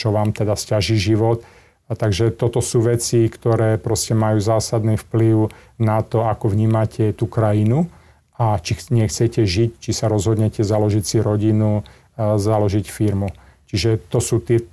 čo 0.00 0.08
vám 0.16 0.32
teda 0.32 0.56
stiaží 0.56 0.96
život. 0.96 1.44
Takže 1.92 2.32
toto 2.32 2.64
sú 2.64 2.80
veci, 2.80 3.28
ktoré 3.28 3.76
proste 3.76 4.16
majú 4.16 4.40
zásadný 4.40 4.96
vplyv 4.96 5.52
na 5.76 6.00
to, 6.00 6.24
ako 6.24 6.48
vnímate 6.48 7.12
tú 7.12 7.28
krajinu 7.28 7.92
a 8.40 8.56
či 8.56 8.80
nechcete 8.88 9.44
žiť, 9.44 9.76
či 9.76 9.90
sa 9.92 10.08
rozhodnete 10.08 10.64
založiť 10.64 11.04
si 11.04 11.20
rodinu, 11.20 11.84
založiť 12.16 12.88
firmu. 12.88 13.28
Čiže 13.68 14.08
to 14.08 14.24
sú 14.24 14.40
tie, 14.40 14.64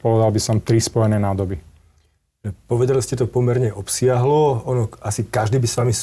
povedal 0.00 0.32
by 0.32 0.40
som, 0.40 0.64
tri 0.64 0.80
spojené 0.80 1.20
nádoby. 1.20 1.73
Povedali 2.44 3.00
ste 3.00 3.16
to 3.16 3.24
pomerne 3.24 3.72
obsiahlo, 3.72 4.68
ono 4.68 4.92
asi 5.00 5.24
každý 5.24 5.56
by 5.56 5.64
s 5.64 5.80
vami 5.80 5.96
e, 5.96 6.00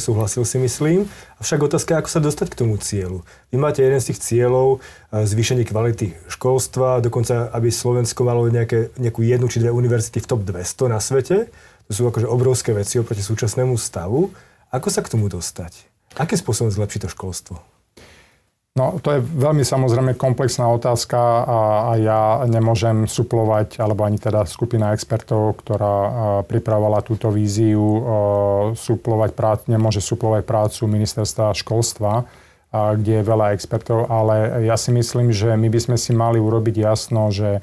súhlasil 0.00 0.40
si 0.48 0.56
myslím, 0.56 1.04
avšak 1.36 1.68
otázka 1.68 1.92
je, 1.92 2.00
ako 2.00 2.08
sa 2.08 2.24
dostať 2.24 2.48
k 2.48 2.58
tomu 2.64 2.80
cieľu. 2.80 3.20
Vy 3.52 3.60
máte 3.60 3.84
jeden 3.84 4.00
z 4.00 4.08
tých 4.08 4.24
cieľov, 4.24 4.80
e, 5.12 5.28
zvýšenie 5.28 5.68
kvality 5.68 6.16
školstva, 6.32 7.04
dokonca 7.04 7.52
aby 7.52 7.68
Slovensko 7.68 8.24
malo 8.24 8.48
nejaké, 8.48 8.88
nejakú 8.96 9.20
jednu 9.20 9.52
či 9.52 9.60
dve 9.60 9.68
univerzity 9.68 10.24
v 10.24 10.28
top 10.32 10.48
200 10.48 10.88
na 10.88 10.96
svete. 10.96 11.52
To 11.88 11.92
sú 11.92 12.08
akože 12.08 12.24
obrovské 12.24 12.72
veci 12.72 12.96
oproti 12.96 13.20
súčasnému 13.20 13.76
stavu. 13.76 14.32
Ako 14.72 14.88
sa 14.88 15.04
k 15.04 15.12
tomu 15.12 15.28
dostať? 15.28 15.76
Akým 16.16 16.40
spôsobom 16.40 16.72
zlepšiť 16.72 17.04
to 17.04 17.08
školstvo? 17.12 17.71
No, 18.72 18.96
to 19.04 19.12
je 19.12 19.20
veľmi 19.20 19.68
samozrejme 19.68 20.16
komplexná 20.16 20.64
otázka 20.64 21.20
a, 21.20 21.60
a 21.88 22.00
ja 22.00 22.20
nemôžem 22.48 23.04
suplovať, 23.04 23.76
alebo 23.76 24.08
ani 24.08 24.16
teda 24.16 24.48
skupina 24.48 24.96
expertov, 24.96 25.60
ktorá 25.60 25.96
pripravovala 26.48 27.04
túto 27.04 27.28
víziu, 27.28 27.84
suplovať 28.72 29.30
prác, 29.36 29.60
nemôže 29.68 30.00
suplovať 30.00 30.48
prácu 30.48 30.88
ministerstva 30.88 31.52
školstva, 31.52 32.24
kde 32.72 33.20
je 33.20 33.28
veľa 33.28 33.52
expertov, 33.52 34.08
ale 34.08 34.64
ja 34.64 34.80
si 34.80 34.88
myslím, 34.96 35.36
že 35.36 35.52
my 35.52 35.68
by 35.68 35.80
sme 35.92 35.96
si 36.00 36.16
mali 36.16 36.40
urobiť 36.40 36.76
jasno, 36.80 37.28
že 37.28 37.60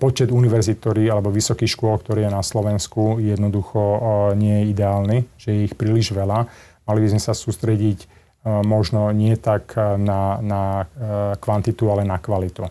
počet 0.00 0.32
univerzít, 0.32 0.80
alebo 1.12 1.28
vysokých 1.28 1.76
škôl, 1.76 2.00
ktorý 2.00 2.24
je 2.24 2.32
na 2.32 2.40
Slovensku, 2.40 3.20
jednoducho 3.20 4.32
nie 4.32 4.64
je 4.64 4.68
ideálny, 4.72 5.18
že 5.36 5.52
je 5.52 5.60
ich 5.68 5.76
príliš 5.76 6.16
veľa. 6.16 6.48
Mali 6.88 6.98
by 7.04 7.08
sme 7.12 7.20
sa 7.20 7.36
sústrediť 7.36 8.16
možno 8.64 9.12
nie 9.12 9.36
tak 9.36 9.76
na, 9.76 10.40
na 10.40 10.62
kvantitu, 11.36 11.92
ale 11.92 12.08
na 12.08 12.16
kvalitu. 12.16 12.68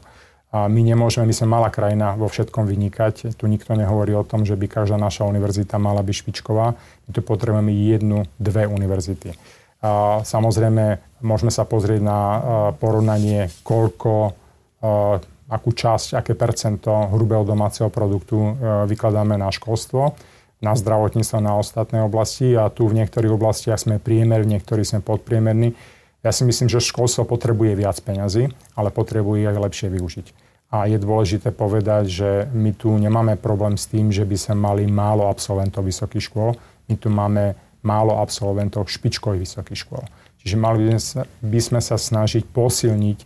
A 0.47 0.71
my 0.71 0.79
nemôžeme, 0.79 1.27
my 1.27 1.35
sme 1.35 1.53
malá 1.53 1.67
krajina 1.67 2.15
vo 2.15 2.31
všetkom 2.31 2.65
vynikať. 2.65 3.35
Tu 3.35 3.43
nikto 3.51 3.75
nehovorí 3.75 4.15
o 4.15 4.23
tom, 4.23 4.47
že 4.47 4.55
by 4.55 4.65
každá 4.65 4.95
naša 4.95 5.27
univerzita 5.27 5.75
mala 5.75 5.99
byť 6.01 6.15
špičková. 6.23 6.73
My 6.77 7.09
tu 7.11 7.19
potrebujeme 7.19 7.69
jednu, 7.75 8.23
dve 8.39 8.63
univerzity. 8.63 9.35
A 9.83 10.23
samozrejme, 10.23 11.03
môžeme 11.21 11.51
sa 11.51 11.67
pozrieť 11.67 12.01
na 12.01 12.19
porovnanie, 12.79 13.51
koľko, 13.61 14.33
akú 15.51 15.69
časť, 15.75 16.15
aké 16.15 16.33
percento 16.33 17.11
hrubého 17.11 17.43
domáceho 17.43 17.91
produktu 17.91 18.55
vykladáme 18.87 19.35
na 19.35 19.51
školstvo 19.51 20.15
na 20.57 20.73
zdravotníctvo, 20.73 21.37
na 21.37 21.53
ostatné 21.57 22.01
oblasti 22.01 22.57
a 22.57 22.73
tu 22.73 22.89
v 22.89 22.97
niektorých 22.97 23.33
oblastiach 23.33 23.77
sme 23.77 24.01
priemer, 24.01 24.41
v 24.41 24.57
niektorých 24.57 24.97
sme 24.97 24.99
podpriemerní. 25.05 25.77
Ja 26.25 26.33
si 26.33 26.43
myslím, 26.49 26.65
že 26.65 26.81
školstvo 26.81 27.29
potrebuje 27.29 27.77
viac 27.77 28.01
peňazí, 28.01 28.49
ale 28.73 28.89
potrebuje 28.89 29.45
ich 29.45 29.49
aj 29.53 29.61
lepšie 29.61 29.87
využiť. 29.93 30.27
A 30.67 30.89
je 30.89 30.99
dôležité 30.99 31.55
povedať, 31.55 32.03
že 32.11 32.29
my 32.51 32.75
tu 32.75 32.91
nemáme 32.91 33.39
problém 33.39 33.79
s 33.79 33.87
tým, 33.87 34.11
že 34.11 34.27
by 34.27 34.35
sme 34.35 34.55
mali 34.59 34.83
málo 34.83 35.31
absolventov 35.31 35.87
vysokých 35.87 36.27
škôl. 36.27 36.59
My 36.91 36.95
tu 36.99 37.07
máme 37.07 37.55
málo 37.85 38.19
absolventov 38.19 38.91
špičkových 38.91 39.47
vysokých 39.47 39.79
škôl. 39.79 40.03
Čiže 40.43 40.55
mali 40.59 40.91
by 41.39 41.59
sme, 41.63 41.79
sa 41.79 41.95
snažiť 41.95 42.43
posilniť 42.51 43.19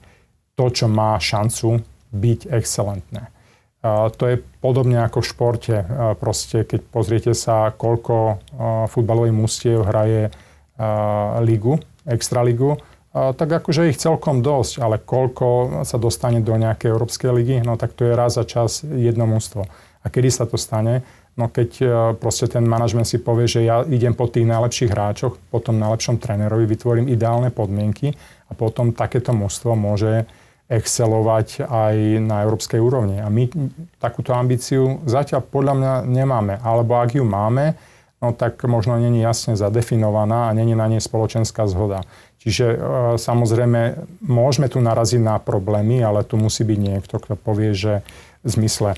to, 0.53 0.65
čo 0.69 0.85
má 0.85 1.17
šancu 1.17 1.81
byť 2.13 2.39
excelentné. 2.53 3.33
To 3.81 4.23
je 4.29 4.37
podobne 4.61 5.01
ako 5.01 5.25
v 5.25 5.29
športe. 5.33 5.75
Proste, 6.21 6.69
keď 6.69 6.79
pozriete 6.93 7.33
sa, 7.33 7.73
koľko 7.73 8.37
futbalových 8.93 9.33
mustiev 9.33 9.81
hraje 9.89 10.29
ligu, 11.41 11.81
extraligu, 12.05 12.77
tak 13.11 13.49
akože 13.49 13.89
ich 13.89 13.97
celkom 13.97 14.45
dosť, 14.45 14.73
ale 14.79 14.95
koľko 15.01 15.81
sa 15.83 15.97
dostane 15.97 16.39
do 16.45 16.55
nejakej 16.55 16.93
európskej 16.93 17.33
ligy, 17.33 17.57
no 17.65 17.75
tak 17.75 17.97
to 17.97 18.05
je 18.05 18.13
raz 18.13 18.37
za 18.37 18.45
čas 18.45 18.85
jedno 18.85 19.25
mústvo. 19.25 19.65
A 20.01 20.09
kedy 20.13 20.29
sa 20.29 20.45
to 20.45 20.61
stane? 20.61 21.01
No 21.33 21.49
keď 21.49 21.69
proste 22.21 22.45
ten 22.47 22.67
manažment 22.67 23.09
si 23.09 23.17
povie, 23.17 23.49
že 23.49 23.65
ja 23.65 23.81
idem 23.87 24.13
po 24.13 24.29
tých 24.29 24.45
najlepších 24.45 24.93
hráčoch, 24.93 25.41
po 25.49 25.59
tom 25.63 25.81
najlepšom 25.81 26.21
trénerovi, 26.21 26.69
vytvorím 26.69 27.09
ideálne 27.09 27.49
podmienky 27.49 28.13
a 28.47 28.51
potom 28.53 28.93
takéto 28.93 29.33
mústvo 29.33 29.73
môže 29.73 30.27
excelovať 30.71 31.67
aj 31.67 31.95
na 32.23 32.47
európskej 32.47 32.79
úrovni. 32.79 33.19
A 33.19 33.27
my 33.27 33.51
takúto 33.99 34.31
ambíciu 34.31 35.03
zatiaľ 35.03 35.43
podľa 35.43 35.73
mňa 35.75 35.93
nemáme. 36.07 36.55
Alebo 36.63 36.95
ak 36.95 37.19
ju 37.19 37.27
máme, 37.27 37.75
no 38.23 38.31
tak 38.31 38.63
možno 38.63 38.95
není 38.95 39.19
jasne 39.19 39.59
zadefinovaná 39.59 40.47
a 40.47 40.55
není 40.55 40.71
na 40.71 40.87
nej 40.87 41.03
spoločenská 41.03 41.67
zhoda. 41.67 42.07
Čiže 42.39 42.65
e, 42.71 42.77
samozrejme 43.19 44.07
môžeme 44.23 44.71
tu 44.71 44.79
naraziť 44.79 45.19
na 45.19 45.35
problémy, 45.43 45.99
ale 45.99 46.23
tu 46.23 46.39
musí 46.39 46.63
byť 46.63 46.79
niekto, 46.79 47.19
kto 47.19 47.35
povie, 47.35 47.75
že 47.75 47.99
v 48.41 48.49
zmysle 48.49 48.95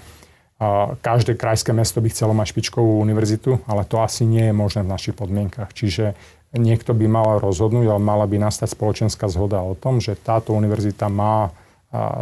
každé 1.02 1.36
krajské 1.36 1.76
mesto 1.76 2.00
by 2.00 2.08
chcelo 2.08 2.32
mať 2.32 2.56
špičkovú 2.56 3.02
univerzitu, 3.02 3.60
ale 3.68 3.84
to 3.84 4.00
asi 4.00 4.24
nie 4.24 4.48
je 4.48 4.56
možné 4.56 4.86
v 4.86 4.94
našich 4.96 5.16
podmienkach. 5.18 5.74
Čiže 5.76 6.16
niekto 6.56 6.94
by 6.94 7.06
mal 7.10 7.42
rozhodnúť, 7.42 7.90
ale 7.90 8.00
mala 8.00 8.26
by 8.30 8.38
nastať 8.38 8.72
spoločenská 8.72 9.28
zhoda 9.28 9.60
o 9.60 9.74
tom, 9.74 10.00
že 10.00 10.16
táto 10.16 10.54
univerzita 10.54 11.10
má 11.10 11.52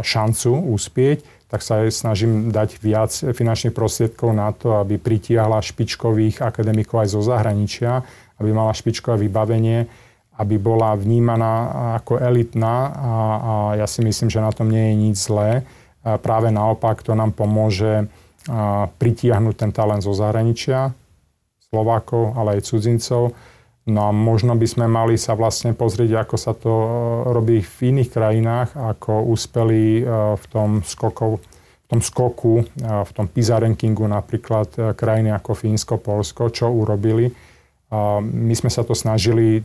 šancu 0.04 0.52
uspieť, 0.72 1.24
tak 1.48 1.60
sa 1.60 1.84
snažím 1.88 2.48
dať 2.48 2.80
viac 2.80 3.12
finančných 3.12 3.76
prostriedkov 3.76 4.32
na 4.32 4.52
to, 4.56 4.80
aby 4.80 4.96
pritiahla 4.96 5.60
špičkových 5.60 6.40
akademikov 6.40 7.04
aj 7.04 7.08
zo 7.12 7.20
zahraničia, 7.20 8.00
aby 8.40 8.50
mala 8.56 8.72
špičkové 8.72 9.28
vybavenie, 9.28 9.84
aby 10.40 10.56
bola 10.56 10.96
vnímaná 10.96 11.54
ako 12.00 12.16
elitná 12.20 12.76
a, 12.88 12.90
a 12.96 13.52
ja 13.76 13.84
si 13.84 14.00
myslím, 14.00 14.32
že 14.32 14.40
na 14.40 14.48
tom 14.48 14.72
nie 14.72 14.92
je 14.92 14.94
nič 14.96 15.16
zlé. 15.28 15.64
A 16.02 16.16
práve 16.16 16.48
naopak 16.48 17.04
to 17.04 17.12
nám 17.12 17.36
pomôže 17.36 18.08
pritiahnuť 18.98 19.54
ten 19.54 19.70
talent 19.70 20.02
zo 20.02 20.16
zahraničia, 20.16 20.90
Slovákov, 21.72 22.36
ale 22.36 22.58
aj 22.58 22.68
cudzincov 22.68 23.32
No 23.82 24.06
a 24.06 24.10
možno 24.14 24.54
by 24.54 24.66
sme 24.66 24.86
mali 24.86 25.18
sa 25.18 25.34
vlastne 25.34 25.74
pozrieť, 25.74 26.22
ako 26.22 26.36
sa 26.38 26.54
to 26.54 26.70
e, 26.70 26.88
robí 27.34 27.58
v 27.66 27.76
iných 27.90 28.10
krajinách, 28.14 28.78
ako 28.78 29.26
úspeli 29.26 29.98
e, 29.98 30.02
v 30.38 30.44
tom 30.46 30.86
skokov, 30.86 31.42
v 31.42 31.86
tom 31.90 31.98
skoku, 31.98 32.62
e, 32.62 32.64
v 32.86 33.10
tom 33.10 33.26
PISA 33.26 33.58
rankingu 33.58 34.06
napríklad 34.06 34.94
krajiny 34.94 35.34
ako 35.34 35.58
Fínsko, 35.58 35.98
Polsko, 35.98 36.54
čo 36.54 36.70
urobili. 36.70 37.34
My 38.24 38.54
sme 38.56 38.72
sa 38.72 38.88
to 38.88 38.96
snažili 38.96 39.60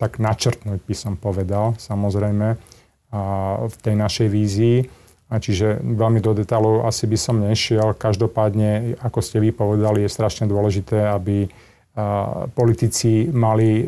tak 0.00 0.16
načrtnúť, 0.16 0.80
by 0.80 0.96
som 0.96 1.12
povedal, 1.20 1.76
samozrejme, 1.76 2.56
v 3.68 3.74
tej 3.84 3.94
našej 4.00 4.28
vízii. 4.32 4.88
A 5.28 5.36
čiže 5.36 5.76
veľmi 5.84 6.24
do 6.24 6.32
detailov 6.32 6.88
asi 6.88 7.04
by 7.04 7.18
som 7.20 7.36
nešiel. 7.36 7.92
Každopádne, 7.92 8.96
ako 9.04 9.20
ste 9.20 9.44
vy 9.44 9.52
povedali, 9.52 10.08
je 10.08 10.08
strašne 10.08 10.48
dôležité, 10.48 11.04
aby 11.04 11.52
politici 12.54 13.26
mali 13.34 13.82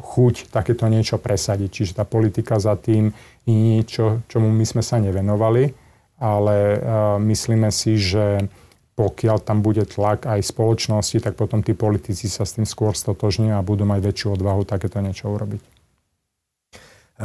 chuť 0.00 0.54
takéto 0.54 0.86
niečo 0.86 1.18
presadiť. 1.18 1.70
Čiže 1.70 1.92
tá 1.98 2.04
politika 2.06 2.56
za 2.62 2.78
tým 2.78 3.10
je 3.44 3.54
niečo, 3.54 4.22
čomu 4.30 4.48
my 4.48 4.64
sme 4.64 4.80
sa 4.80 5.02
nevenovali, 5.02 5.74
ale 6.22 6.56
myslíme 7.18 7.70
si, 7.74 7.98
že 7.98 8.46
pokiaľ 8.98 9.46
tam 9.46 9.62
bude 9.62 9.86
tlak 9.86 10.26
aj 10.26 10.42
spoločnosti, 10.42 11.22
tak 11.22 11.38
potom 11.38 11.62
tí 11.62 11.70
politici 11.70 12.26
sa 12.26 12.42
s 12.42 12.58
tým 12.58 12.66
skôr 12.66 12.98
stotožnia 12.98 13.54
a 13.54 13.62
budú 13.62 13.86
mať 13.86 14.02
väčšiu 14.02 14.34
odvahu 14.34 14.66
takéto 14.66 14.98
niečo 14.98 15.30
urobiť. 15.30 15.77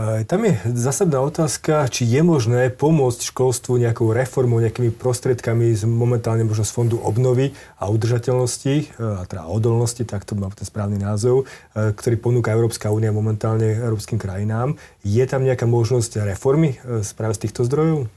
Tam 0.01 0.41
je 0.41 0.57
zásadná 0.73 1.21
otázka, 1.21 1.85
či 1.85 2.09
je 2.09 2.25
možné 2.25 2.73
pomôcť 2.73 3.29
školstvu 3.29 3.77
nejakou 3.77 4.09
reformou, 4.09 4.57
nejakými 4.57 4.89
prostriedkami 4.89 5.69
z 5.69 5.85
momentálne 5.85 6.41
možno 6.41 6.65
z 6.65 6.73
Fondu 6.73 6.97
obnovy 6.97 7.53
a 7.77 7.93
udržateľnosti, 7.93 8.73
e, 8.73 8.85
a 8.97 9.21
teda 9.29 9.45
odolnosti, 9.45 10.01
tak 10.01 10.25
to 10.25 10.33
má 10.33 10.49
ten 10.49 10.65
správny 10.65 10.97
názov, 10.97 11.45
e, 11.77 11.93
ktorý 11.93 12.17
ponúka 12.17 12.49
Európska 12.49 12.89
únia 12.89 13.13
momentálne 13.13 13.69
európskym 13.69 14.17
krajinám. 14.17 14.81
Je 15.05 15.21
tam 15.29 15.45
nejaká 15.45 15.69
možnosť 15.69 16.25
reformy 16.25 16.73
e, 16.81 17.05
práve 17.13 17.37
z 17.37 17.45
týchto 17.45 17.61
zdrojov? 17.61 18.09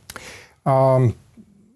Um, 0.64 1.12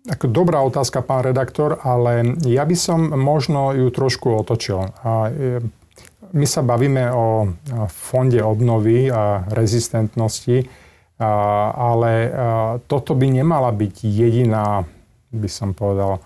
ako 0.09 0.33
dobrá 0.33 0.65
otázka, 0.65 1.05
pán 1.05 1.29
redaktor, 1.29 1.77
ale 1.85 2.41
ja 2.49 2.65
by 2.65 2.73
som 2.73 3.13
možno 3.21 3.77
ju 3.77 3.93
trošku 3.93 4.33
otočil. 4.33 4.97
A, 5.05 5.29
my 6.31 6.47
sa 6.47 6.63
bavíme 6.63 7.11
o 7.11 7.51
fonde 7.91 8.39
obnovy 8.43 9.11
a 9.11 9.45
rezistentnosti, 9.51 10.67
ale 11.21 12.13
toto 12.89 13.13
by 13.13 13.27
nemala 13.29 13.69
byť 13.75 13.95
jediná, 14.09 14.87
by 15.31 15.49
som 15.51 15.77
povedal, 15.77 16.23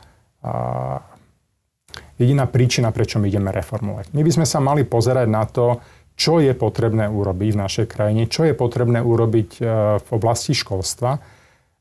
jediná 2.18 2.46
príčina, 2.46 2.94
prečo 2.94 3.18
my 3.18 3.26
ideme 3.26 3.50
reformovať. 3.50 4.14
My 4.14 4.22
by 4.22 4.30
sme 4.30 4.46
sa 4.46 4.62
mali 4.62 4.86
pozerať 4.86 5.26
na 5.26 5.44
to, 5.48 5.82
čo 6.14 6.38
je 6.38 6.54
potrebné 6.54 7.10
urobiť 7.10 7.50
v 7.54 7.60
našej 7.60 7.86
krajine, 7.90 8.30
čo 8.30 8.46
je 8.46 8.54
potrebné 8.54 9.02
urobiť 9.02 9.50
e, 9.58 9.62
v 9.98 10.08
oblasti 10.14 10.54
školstva, 10.54 11.18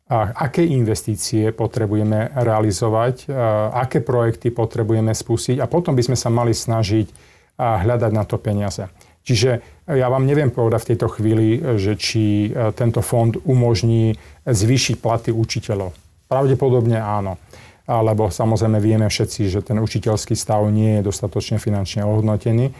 a 0.03 0.17
aké 0.49 0.65
investície 0.67 1.53
potrebujeme 1.53 2.33
realizovať, 2.33 3.29
e, 3.29 3.38
aké 3.77 4.01
projekty 4.01 4.49
potrebujeme 4.49 5.13
spustiť 5.13 5.62
a 5.62 5.69
potom 5.69 5.93
by 5.93 6.01
sme 6.01 6.17
sa 6.17 6.33
mali 6.33 6.49
snažiť 6.49 7.32
a 7.57 7.81
hľadať 7.81 8.11
na 8.11 8.23
to 8.25 8.41
peniaze. 8.41 8.89
Čiže 9.23 9.63
ja 9.87 10.07
vám 10.11 10.27
neviem 10.27 10.51
povedať 10.51 10.83
v 10.83 10.89
tejto 10.95 11.07
chvíli, 11.15 11.47
že 11.79 11.95
či 11.95 12.51
e, 12.51 12.75
tento 12.75 12.99
fond 12.99 13.31
umožní 13.47 14.19
zvýšiť 14.43 14.99
platy 14.99 15.31
učiteľov. 15.31 15.95
Pravdepodobne 16.27 16.99
áno. 16.99 17.39
lebo 17.83 18.31
samozrejme 18.31 18.79
vieme 18.79 19.07
všetci, 19.11 19.51
že 19.51 19.59
ten 19.59 19.75
učiteľský 19.79 20.39
stav 20.39 20.63
nie 20.71 20.99
je 20.99 21.07
dostatočne 21.07 21.59
finančne 21.59 22.07
ohodnotený, 22.07 22.71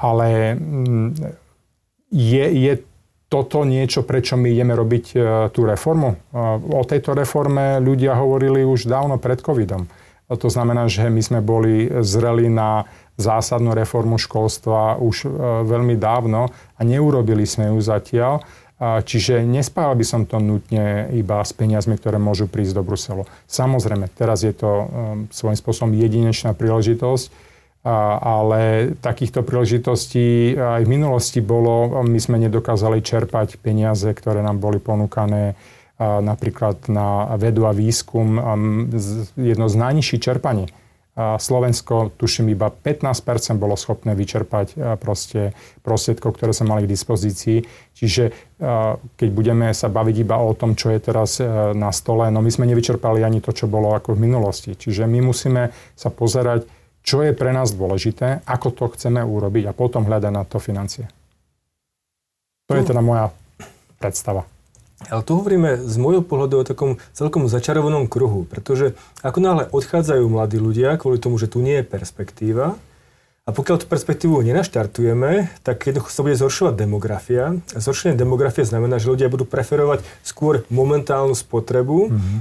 ale 0.00 0.56
mm, 0.56 1.10
je, 2.08 2.44
je 2.48 2.72
toto 3.28 3.66
niečo, 3.66 4.06
prečo 4.06 4.38
my 4.38 4.46
ideme 4.46 4.78
robiť 4.78 5.04
e, 5.10 5.16
tú 5.50 5.66
reformu? 5.66 6.14
O 6.70 6.82
tejto 6.86 7.18
reforme 7.18 7.82
ľudia 7.82 8.14
hovorili 8.14 8.62
už 8.62 8.86
dávno 8.86 9.18
pred 9.18 9.42
covidom. 9.42 9.90
To 10.30 10.48
znamená, 10.48 10.88
že 10.88 11.10
my 11.12 11.20
sme 11.20 11.40
boli 11.44 11.90
zreli 12.00 12.48
na 12.48 12.88
zásadnú 13.14 13.72
reformu 13.72 14.18
školstva 14.18 14.98
už 14.98 15.16
e, 15.24 15.28
veľmi 15.64 15.94
dávno 15.94 16.50
a 16.50 16.80
neurobili 16.82 17.46
sme 17.46 17.70
ju 17.70 17.78
zatiaľ. 17.78 18.42
Čiže 18.84 19.46
nespával 19.46 19.94
by 19.94 20.02
som 20.02 20.26
to 20.26 20.42
nutne 20.42 21.06
iba 21.14 21.38
s 21.46 21.54
peniazmi, 21.54 21.94
ktoré 21.94 22.18
môžu 22.18 22.50
prísť 22.50 22.74
do 22.74 22.82
Bruselu. 22.82 23.22
Samozrejme, 23.46 24.10
teraz 24.10 24.42
je 24.42 24.50
to 24.50 24.66
um, 24.66 24.86
svojím 25.30 25.54
spôsobom 25.54 25.94
jedinečná 25.94 26.58
príležitosť, 26.58 27.54
ale 28.18 28.92
takýchto 28.98 29.46
príležitostí 29.46 30.56
aj 30.58 30.82
v 30.88 30.90
minulosti 30.90 31.44
bolo, 31.44 32.02
my 32.02 32.16
sme 32.18 32.40
nedokázali 32.42 33.04
čerpať 33.04 33.60
peniaze, 33.62 34.08
ktoré 34.08 34.40
nám 34.42 34.58
boli 34.58 34.80
ponúkané 34.80 35.54
napríklad 36.00 36.88
na 36.90 37.30
vedu 37.38 37.70
a 37.70 37.72
výskum, 37.76 38.28
um, 38.34 38.90
jedno 39.38 39.70
z 39.70 39.76
najnižších 39.78 40.20
čerpaní 40.20 40.66
Slovensko, 41.14 42.10
tuším, 42.18 42.58
iba 42.58 42.74
15% 42.74 43.54
bolo 43.54 43.78
schopné 43.78 44.18
vyčerpať 44.18 44.98
proste 44.98 45.54
prostriedkov, 45.86 46.34
ktoré 46.34 46.50
sa 46.50 46.66
mali 46.66 46.90
k 46.90 46.90
dispozícii. 46.90 47.62
Čiže 47.94 48.34
keď 49.14 49.28
budeme 49.30 49.70
sa 49.70 49.86
baviť 49.86 50.16
iba 50.26 50.42
o 50.42 50.50
tom, 50.58 50.74
čo 50.74 50.90
je 50.90 50.98
teraz 50.98 51.38
e, 51.38 51.46
na 51.74 51.94
stole, 51.94 52.26
no 52.34 52.40
my 52.42 52.50
sme 52.50 52.66
nevyčerpali 52.70 53.22
ani 53.22 53.38
to, 53.38 53.54
čo 53.54 53.70
bolo 53.70 53.92
ako 53.92 54.16
v 54.16 54.24
minulosti. 54.26 54.74
Čiže 54.74 55.04
my 55.04 55.20
musíme 55.22 55.70
sa 55.94 56.08
pozerať, 56.10 56.66
čo 57.04 57.20
je 57.20 57.36
pre 57.36 57.52
nás 57.52 57.76
dôležité, 57.76 58.42
ako 58.48 58.72
to 58.72 58.84
chceme 58.96 59.20
urobiť 59.20 59.70
a 59.70 59.76
potom 59.76 60.08
hľadať 60.08 60.32
na 60.32 60.42
to 60.48 60.56
financie. 60.56 61.04
To 62.66 62.74
je 62.74 62.82
teda 62.82 63.04
moja 63.04 63.28
predstava. 64.00 64.53
Ale 65.10 65.22
tu 65.22 65.36
hovoríme 65.36 65.80
z 65.80 65.96
môjho 66.00 66.22
pohľadu 66.24 66.54
o 66.60 66.64
takom 66.64 66.90
celkom 67.16 67.48
začarovanom 67.50 68.08
kruhu, 68.08 68.48
pretože 68.48 68.96
ako 69.20 69.38
náhle 69.40 69.64
odchádzajú 69.72 70.24
mladí 70.28 70.56
ľudia 70.60 70.96
kvôli 70.96 71.20
tomu, 71.20 71.36
že 71.36 71.50
tu 71.50 71.60
nie 71.60 71.80
je 71.80 71.84
perspektíva, 71.84 72.78
a 73.44 73.52
pokiaľ 73.52 73.76
tú 73.76 73.86
perspektívu 73.92 74.40
nenaštartujeme, 74.40 75.52
tak 75.60 75.84
jednoducho 75.84 76.08
sa 76.08 76.24
bude 76.24 76.32
zhoršovať 76.32 76.80
demografia. 76.80 77.60
Zhoršenie 77.76 78.16
demografie 78.16 78.64
znamená, 78.64 78.96
že 78.96 79.12
ľudia 79.12 79.28
budú 79.28 79.44
preferovať 79.44 80.00
skôr 80.24 80.64
momentálnu 80.72 81.36
spotrebu 81.36 82.08
mm-hmm. 82.08 82.36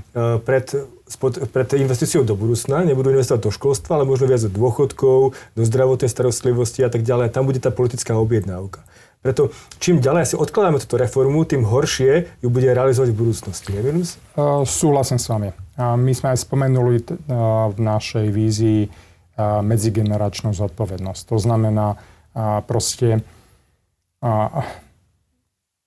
pred, 0.47 0.63
spod, 1.12 1.52
pred 1.52 1.67
investíciou 1.76 2.23
do 2.23 2.39
budúcna. 2.39 2.88
Nebudú 2.88 3.12
investovať 3.12 3.43
do 3.43 3.52
školstva, 3.52 3.99
ale 3.99 4.08
možno 4.08 4.32
viac 4.32 4.47
do 4.47 4.52
dôchodkov, 4.56 5.36
do 5.36 5.63
zdravotnej 5.67 6.08
starostlivosti 6.08 6.88
a 6.88 6.89
tak 6.89 7.04
ďalej. 7.04 7.36
Tam 7.36 7.43
bude 7.43 7.60
tá 7.60 7.67
politická 7.67 8.15
objednávka. 8.15 8.88
Preto 9.23 9.55
čím 9.79 10.03
ďalej 10.03 10.29
si 10.29 10.36
odkladáme 10.36 10.83
túto 10.83 10.99
reformu, 10.99 11.47
tým 11.47 11.63
horšie 11.63 12.43
ju 12.43 12.47
bude 12.51 12.67
realizovať 12.67 13.15
v 13.15 13.19
budúcnosti. 13.23 13.71
Neviem? 13.71 14.03
Súhlasím 14.67 15.15
s 15.15 15.31
vami. 15.31 15.55
My 15.79 16.12
sme 16.12 16.36
aj 16.36 16.43
spomenuli 16.43 16.99
uh, 16.99 17.71
v 17.71 17.79
našej 17.79 18.27
vízii 18.29 18.91
uh, 18.91 19.63
medzigeneračnú 19.63 20.51
zodpovednosť. 20.51 21.21
To 21.31 21.38
znamená 21.39 21.95
uh, 21.95 22.59
proste 22.67 23.23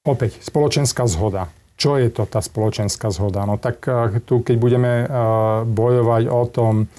opäť 0.04 0.44
spoločenská 0.44 1.08
zhoda. 1.08 1.48
Čo 1.80 1.96
je 1.96 2.12
to 2.12 2.28
tá 2.28 2.44
spoločenská 2.44 3.08
zhoda? 3.08 3.48
No 3.48 3.56
tak 3.56 3.80
tu, 4.28 4.44
keď 4.44 4.56
budeme 4.60 4.92
bojovať 5.64 6.22
o 6.28 6.42
tom, 6.44 6.92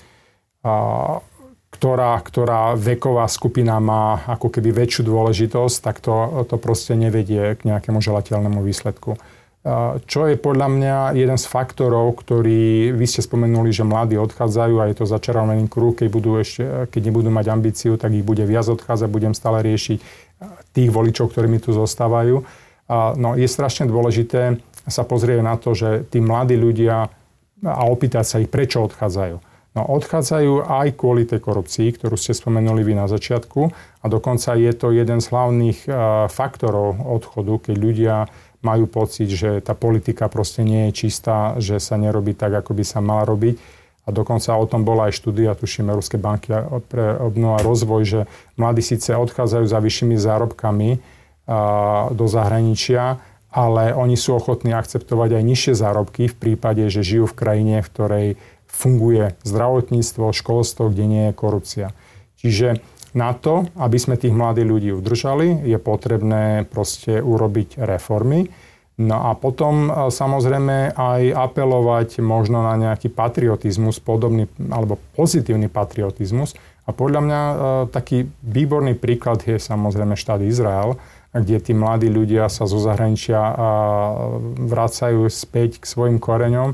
ktorá, 1.77 2.17
ktorá 2.25 2.73
veková 2.73 3.29
skupina 3.29 3.77
má 3.77 4.25
ako 4.25 4.49
keby 4.49 4.73
väčšiu 4.73 5.05
dôležitosť, 5.05 5.75
tak 5.85 6.01
to, 6.01 6.41
to 6.49 6.57
proste 6.57 6.97
nevedie 6.97 7.53
k 7.53 7.61
nejakému 7.69 8.01
želateľnému 8.01 8.65
výsledku. 8.65 9.21
Čo 10.07 10.31
je 10.31 10.39
podľa 10.39 10.67
mňa 10.73 10.95
jeden 11.19 11.37
z 11.37 11.45
faktorov, 11.45 12.17
ktorý 12.23 12.95
vy 12.95 13.05
ste 13.05 13.21
spomenuli, 13.21 13.69
že 13.69 13.85
mladí 13.85 14.15
odchádzajú 14.15 14.75
a 14.79 14.87
je 14.89 14.95
to 14.97 15.05
začarovaný 15.05 15.67
kruh, 15.67 15.91
keď, 15.91 16.07
budú 16.07 16.39
ešte, 16.39 16.87
keď 16.87 17.01
nebudú 17.11 17.29
mať 17.29 17.45
ambíciu, 17.51 17.93
tak 17.99 18.15
ich 18.15 18.23
bude 18.23 18.47
viac 18.47 18.65
odchádzať, 18.65 19.11
budem 19.11 19.35
stále 19.35 19.61
riešiť 19.61 19.99
tých 20.71 20.89
voličov, 20.89 21.35
ktorí 21.35 21.51
mi 21.51 21.59
tu 21.59 21.75
zostávajú. 21.75 22.47
No, 23.19 23.29
je 23.35 23.45
strašne 23.45 23.85
dôležité 23.91 24.63
sa 24.87 25.03
pozrieť 25.03 25.43
na 25.43 25.59
to, 25.59 25.75
že 25.75 26.07
tí 26.07 26.23
mladí 26.23 26.55
ľudia 26.55 27.11
a 27.59 27.81
opýtať 27.91 28.23
sa 28.23 28.39
ich, 28.39 28.47
prečo 28.47 28.87
odchádzajú. 28.87 29.35
No 29.77 29.85
odchádzajú 29.85 30.65
aj 30.65 30.97
kvôli 30.97 31.29
tej 31.29 31.37
korupcii, 31.37 31.93
ktorú 31.93 32.17
ste 32.17 32.33
spomenuli 32.33 32.81
vy 32.81 32.97
na 32.97 33.05
začiatku 33.05 33.69
a 34.01 34.05
dokonca 34.09 34.57
je 34.57 34.73
to 34.73 34.89
jeden 34.89 35.21
z 35.21 35.29
hlavných 35.29 35.85
uh, 35.85 36.25
faktorov 36.33 36.97
odchodu, 36.97 37.69
keď 37.69 37.75
ľudia 37.77 38.15
majú 38.65 38.89
pocit, 38.89 39.29
že 39.29 39.61
tá 39.61 39.77
politika 39.77 40.25
proste 40.33 40.65
nie 40.65 40.89
je 40.89 41.05
čistá, 41.05 41.53
že 41.61 41.77
sa 41.77 41.93
nerobí 41.93 42.33
tak, 42.33 42.57
ako 42.57 42.73
by 42.73 42.81
sa 42.81 43.05
mala 43.05 43.21
robiť. 43.29 43.53
A 44.07 44.09
dokonca 44.09 44.57
o 44.57 44.65
tom 44.65 44.81
bola 44.81 45.13
aj 45.13 45.21
štúdia, 45.21 45.53
tuším, 45.53 45.93
Európskej 45.93 46.17
banky 46.17 46.57
pre 46.89 47.13
obnovu 47.21 47.53
a 47.53 47.61
rozvoj, 47.61 48.01
že 48.01 48.21
mladí 48.57 48.81
síce 48.81 49.13
odchádzajú 49.13 49.67
za 49.69 49.77
vyššími 49.77 50.17
zárobkami 50.17 50.89
uh, 50.97 52.09
do 52.17 52.25
zahraničia, 52.25 53.21
ale 53.53 53.93
oni 53.93 54.17
sú 54.17 54.41
ochotní 54.41 54.73
akceptovať 54.73 55.37
aj 55.37 55.43
nižšie 55.45 55.73
zárobky 55.77 56.33
v 56.33 56.35
prípade, 56.35 56.81
že 56.89 57.05
žijú 57.05 57.29
v 57.29 57.37
krajine, 57.37 57.75
v 57.85 57.91
ktorej 57.93 58.27
funguje 58.77 59.33
zdravotníctvo, 59.41 60.29
školstvo, 60.29 60.93
kde 60.93 61.05
nie 61.09 61.23
je 61.29 61.33
korupcia. 61.33 61.87
Čiže 62.37 62.77
na 63.17 63.33
to, 63.33 63.65
aby 63.81 63.97
sme 63.97 64.21
tých 64.21 64.37
mladých 64.37 64.69
ľudí 64.69 64.89
udržali, 64.93 65.65
je 65.65 65.81
potrebné 65.81 66.69
proste 66.69 67.17
urobiť 67.17 67.81
reformy. 67.81 68.53
No 68.97 69.29
a 69.29 69.37
potom 69.37 69.89
e, 69.89 70.09
samozrejme 70.13 70.93
aj 70.93 71.21
apelovať 71.33 72.21
možno 72.21 72.61
na 72.65 72.77
nejaký 72.77 73.09
patriotizmus, 73.13 74.01
podobný 74.01 74.49
alebo 74.69 75.01
pozitívny 75.17 75.69
patriotizmus. 75.69 76.57
A 76.85 76.93
podľa 76.93 77.21
mňa 77.25 77.41
e, 77.41 77.55
taký 77.93 78.29
výborný 78.45 78.97
príklad 78.97 79.41
je 79.45 79.57
samozrejme 79.61 80.17
štát 80.17 80.41
Izrael, 80.45 80.97
kde 81.33 81.57
tí 81.61 81.73
mladí 81.77 82.09
ľudia 82.09 82.49
sa 82.49 82.65
zo 82.65 82.81
zahraničia 82.81 83.37
vracajú 84.57 85.27
späť 85.29 85.77
k 85.77 85.85
svojim 85.85 86.17
koreňom 86.17 86.73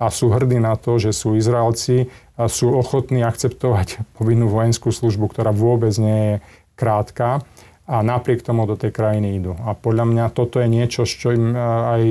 a 0.00 0.08
sú 0.08 0.32
hrdí 0.32 0.56
na 0.56 0.80
to, 0.80 0.96
že 0.96 1.12
sú 1.12 1.36
Izraelci 1.36 2.08
a 2.40 2.48
sú 2.48 2.72
ochotní 2.72 3.20
akceptovať 3.20 4.16
povinnú 4.16 4.48
vojenskú 4.48 4.88
službu, 4.88 5.28
ktorá 5.28 5.52
vôbec 5.52 5.92
nie 6.00 6.18
je 6.18 6.34
krátka 6.72 7.44
a 7.84 8.00
napriek 8.00 8.40
tomu 8.40 8.64
do 8.64 8.80
tej 8.80 8.96
krajiny 8.96 9.36
idú. 9.36 9.52
A 9.60 9.76
podľa 9.76 10.08
mňa 10.08 10.24
toto 10.32 10.56
je 10.62 10.72
niečo, 10.72 11.04
čo 11.04 11.36
im 11.36 11.52
aj 11.58 12.02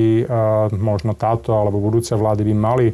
možno 0.78 1.18
táto 1.18 1.56
alebo 1.58 1.82
budúce 1.82 2.14
vlády 2.14 2.46
by 2.46 2.54
mali 2.54 2.86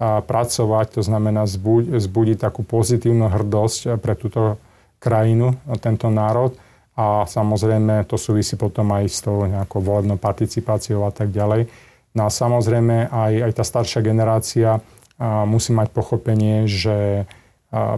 pracovať, 0.00 0.98
to 0.98 1.02
znamená 1.04 1.44
zbudiť 1.46 2.40
takú 2.40 2.66
pozitívnu 2.66 3.30
hrdosť 3.30 4.00
pre 4.02 4.16
túto 4.16 4.58
krajinu, 4.98 5.54
tento 5.78 6.10
národ. 6.10 6.56
A 6.96 7.28
samozrejme 7.28 8.08
to 8.08 8.16
súvisí 8.16 8.56
potom 8.56 8.88
aj 8.92 9.04
s 9.08 9.20
tou 9.24 9.44
nejakou 9.44 9.84
volebnou 9.84 10.16
participáciou 10.16 11.04
a 11.06 11.12
tak 11.12 11.30
ďalej. 11.30 11.68
No 12.10 12.26
a 12.26 12.30
samozrejme 12.30 13.06
aj, 13.06 13.32
aj 13.46 13.52
tá 13.54 13.64
staršia 13.64 14.00
generácia 14.02 14.82
musí 15.22 15.70
mať 15.70 15.94
pochopenie, 15.94 16.66
že 16.66 17.28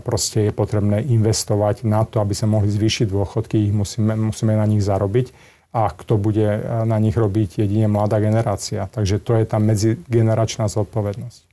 proste 0.05 0.48
je 0.48 0.53
potrebné 0.53 1.01
investovať 1.01 1.88
na 1.88 2.05
to, 2.05 2.20
aby 2.20 2.37
sa 2.37 2.44
mohli 2.44 2.68
zvýšiť 2.68 3.09
dôchodky, 3.09 3.70
ich 3.70 3.72
musíme, 3.72 4.12
musíme 4.20 4.53
na 4.53 4.68
nich 4.68 4.85
zarobiť 4.85 5.33
a 5.72 5.88
kto 5.88 6.20
bude 6.20 6.44
na 6.85 7.01
nich 7.01 7.16
robiť 7.16 7.64
jedine 7.64 7.88
mladá 7.88 8.20
generácia. 8.20 8.85
Takže 8.92 9.16
to 9.25 9.33
je 9.40 9.48
tá 9.48 9.57
medzigeneračná 9.57 10.68
zodpovednosť. 10.68 11.48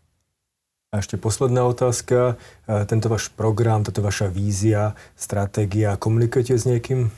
A 0.91 0.99
ešte 0.99 1.21
posledná 1.21 1.63
otázka. 1.69 2.35
Tento 2.65 3.07
váš 3.07 3.29
program, 3.31 3.85
táto 3.85 4.01
vaša 4.01 4.27
vízia, 4.27 4.97
stratégia, 5.15 5.95
komunikujete 5.95 6.57
s 6.57 6.65
niekým? 6.67 7.13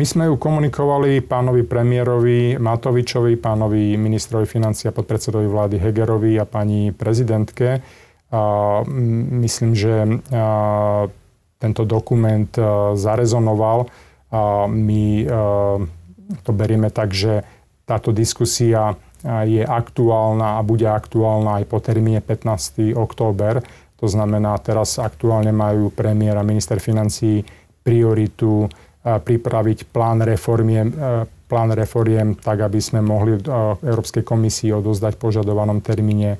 My 0.00 0.08
sme 0.08 0.32
ju 0.32 0.40
komunikovali 0.40 1.20
pánovi 1.20 1.60
premiérovi 1.60 2.56
Matovičovi, 2.56 3.36
pánovi 3.36 4.00
ministrovi 4.00 4.48
financia 4.48 4.96
podpredsedovi 4.96 5.44
vlády 5.44 5.76
Hegerovi 5.76 6.40
a 6.40 6.48
pani 6.48 6.88
prezidentke. 6.88 7.84
A 8.32 8.42
myslím, 9.44 9.76
že 9.76 10.24
tento 11.60 11.82
dokument 11.84 12.48
zarezonoval. 12.96 13.92
A 14.32 14.64
my 14.64 15.28
to 16.48 16.50
berieme 16.56 16.88
tak, 16.88 17.12
že 17.12 17.44
táto 17.84 18.08
diskusia 18.08 18.96
je 19.44 19.60
aktuálna 19.60 20.56
a 20.56 20.64
bude 20.64 20.88
aktuálna 20.88 21.60
aj 21.60 21.64
po 21.68 21.76
termíne 21.76 22.24
15. 22.24 22.96
október. 22.96 23.60
To 24.00 24.08
znamená, 24.08 24.56
teraz 24.64 24.96
aktuálne 24.96 25.52
majú 25.52 25.92
premiér 25.92 26.40
a 26.40 26.48
minister 26.48 26.80
financí 26.80 27.44
prioritu 27.84 28.64
pripraviť 29.00 29.88
plán 29.88 30.20
reformiem, 30.20 30.92
e, 30.92 31.24
plán 31.48 31.72
reformiem 31.72 32.36
tak, 32.36 32.60
aby 32.60 32.80
sme 32.80 33.00
mohli 33.00 33.36
e, 33.36 33.40
Európskej 33.80 34.20
komisii 34.20 34.76
odozdať 34.76 35.16
v 35.16 35.22
požadovanom 35.24 35.80
termíne 35.80 36.36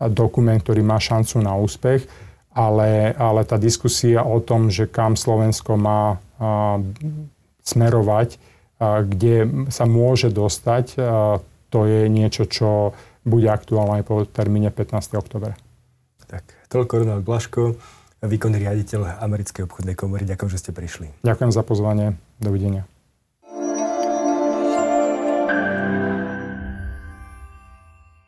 dokument, 0.00 0.58
ktorý 0.58 0.82
má 0.82 0.98
šancu 0.98 1.38
na 1.44 1.54
úspech, 1.54 2.08
ale, 2.50 3.14
ale 3.14 3.46
tá 3.46 3.60
diskusia 3.60 4.24
o 4.26 4.42
tom, 4.42 4.72
že 4.72 4.88
kam 4.88 5.14
Slovensko 5.14 5.76
má 5.76 6.16
smerovať, 7.60 8.40
kde 8.80 9.68
sa 9.68 9.84
môže 9.84 10.32
dostať, 10.32 10.96
to 11.68 11.80
je 11.84 12.08
niečo, 12.08 12.48
čo 12.48 12.96
bude 13.28 13.44
aktuálne 13.44 14.00
aj 14.00 14.04
po 14.08 14.24
termíne 14.24 14.72
15. 14.72 15.20
oktobra. 15.20 15.52
Tak, 16.26 16.48
toľko 16.72 17.04
Ronald 17.04 17.24
Blaško, 17.28 17.76
výkonný 18.20 18.60
riaditeľ 18.60 19.20
Americkej 19.20 19.64
obchodnej 19.64 19.96
komory. 19.96 20.28
Ďakujem, 20.28 20.50
že 20.52 20.60
ste 20.60 20.70
prišli. 20.76 21.06
Ďakujem 21.24 21.50
za 21.52 21.62
pozvanie. 21.64 22.16
Dovidenia. 22.40 22.84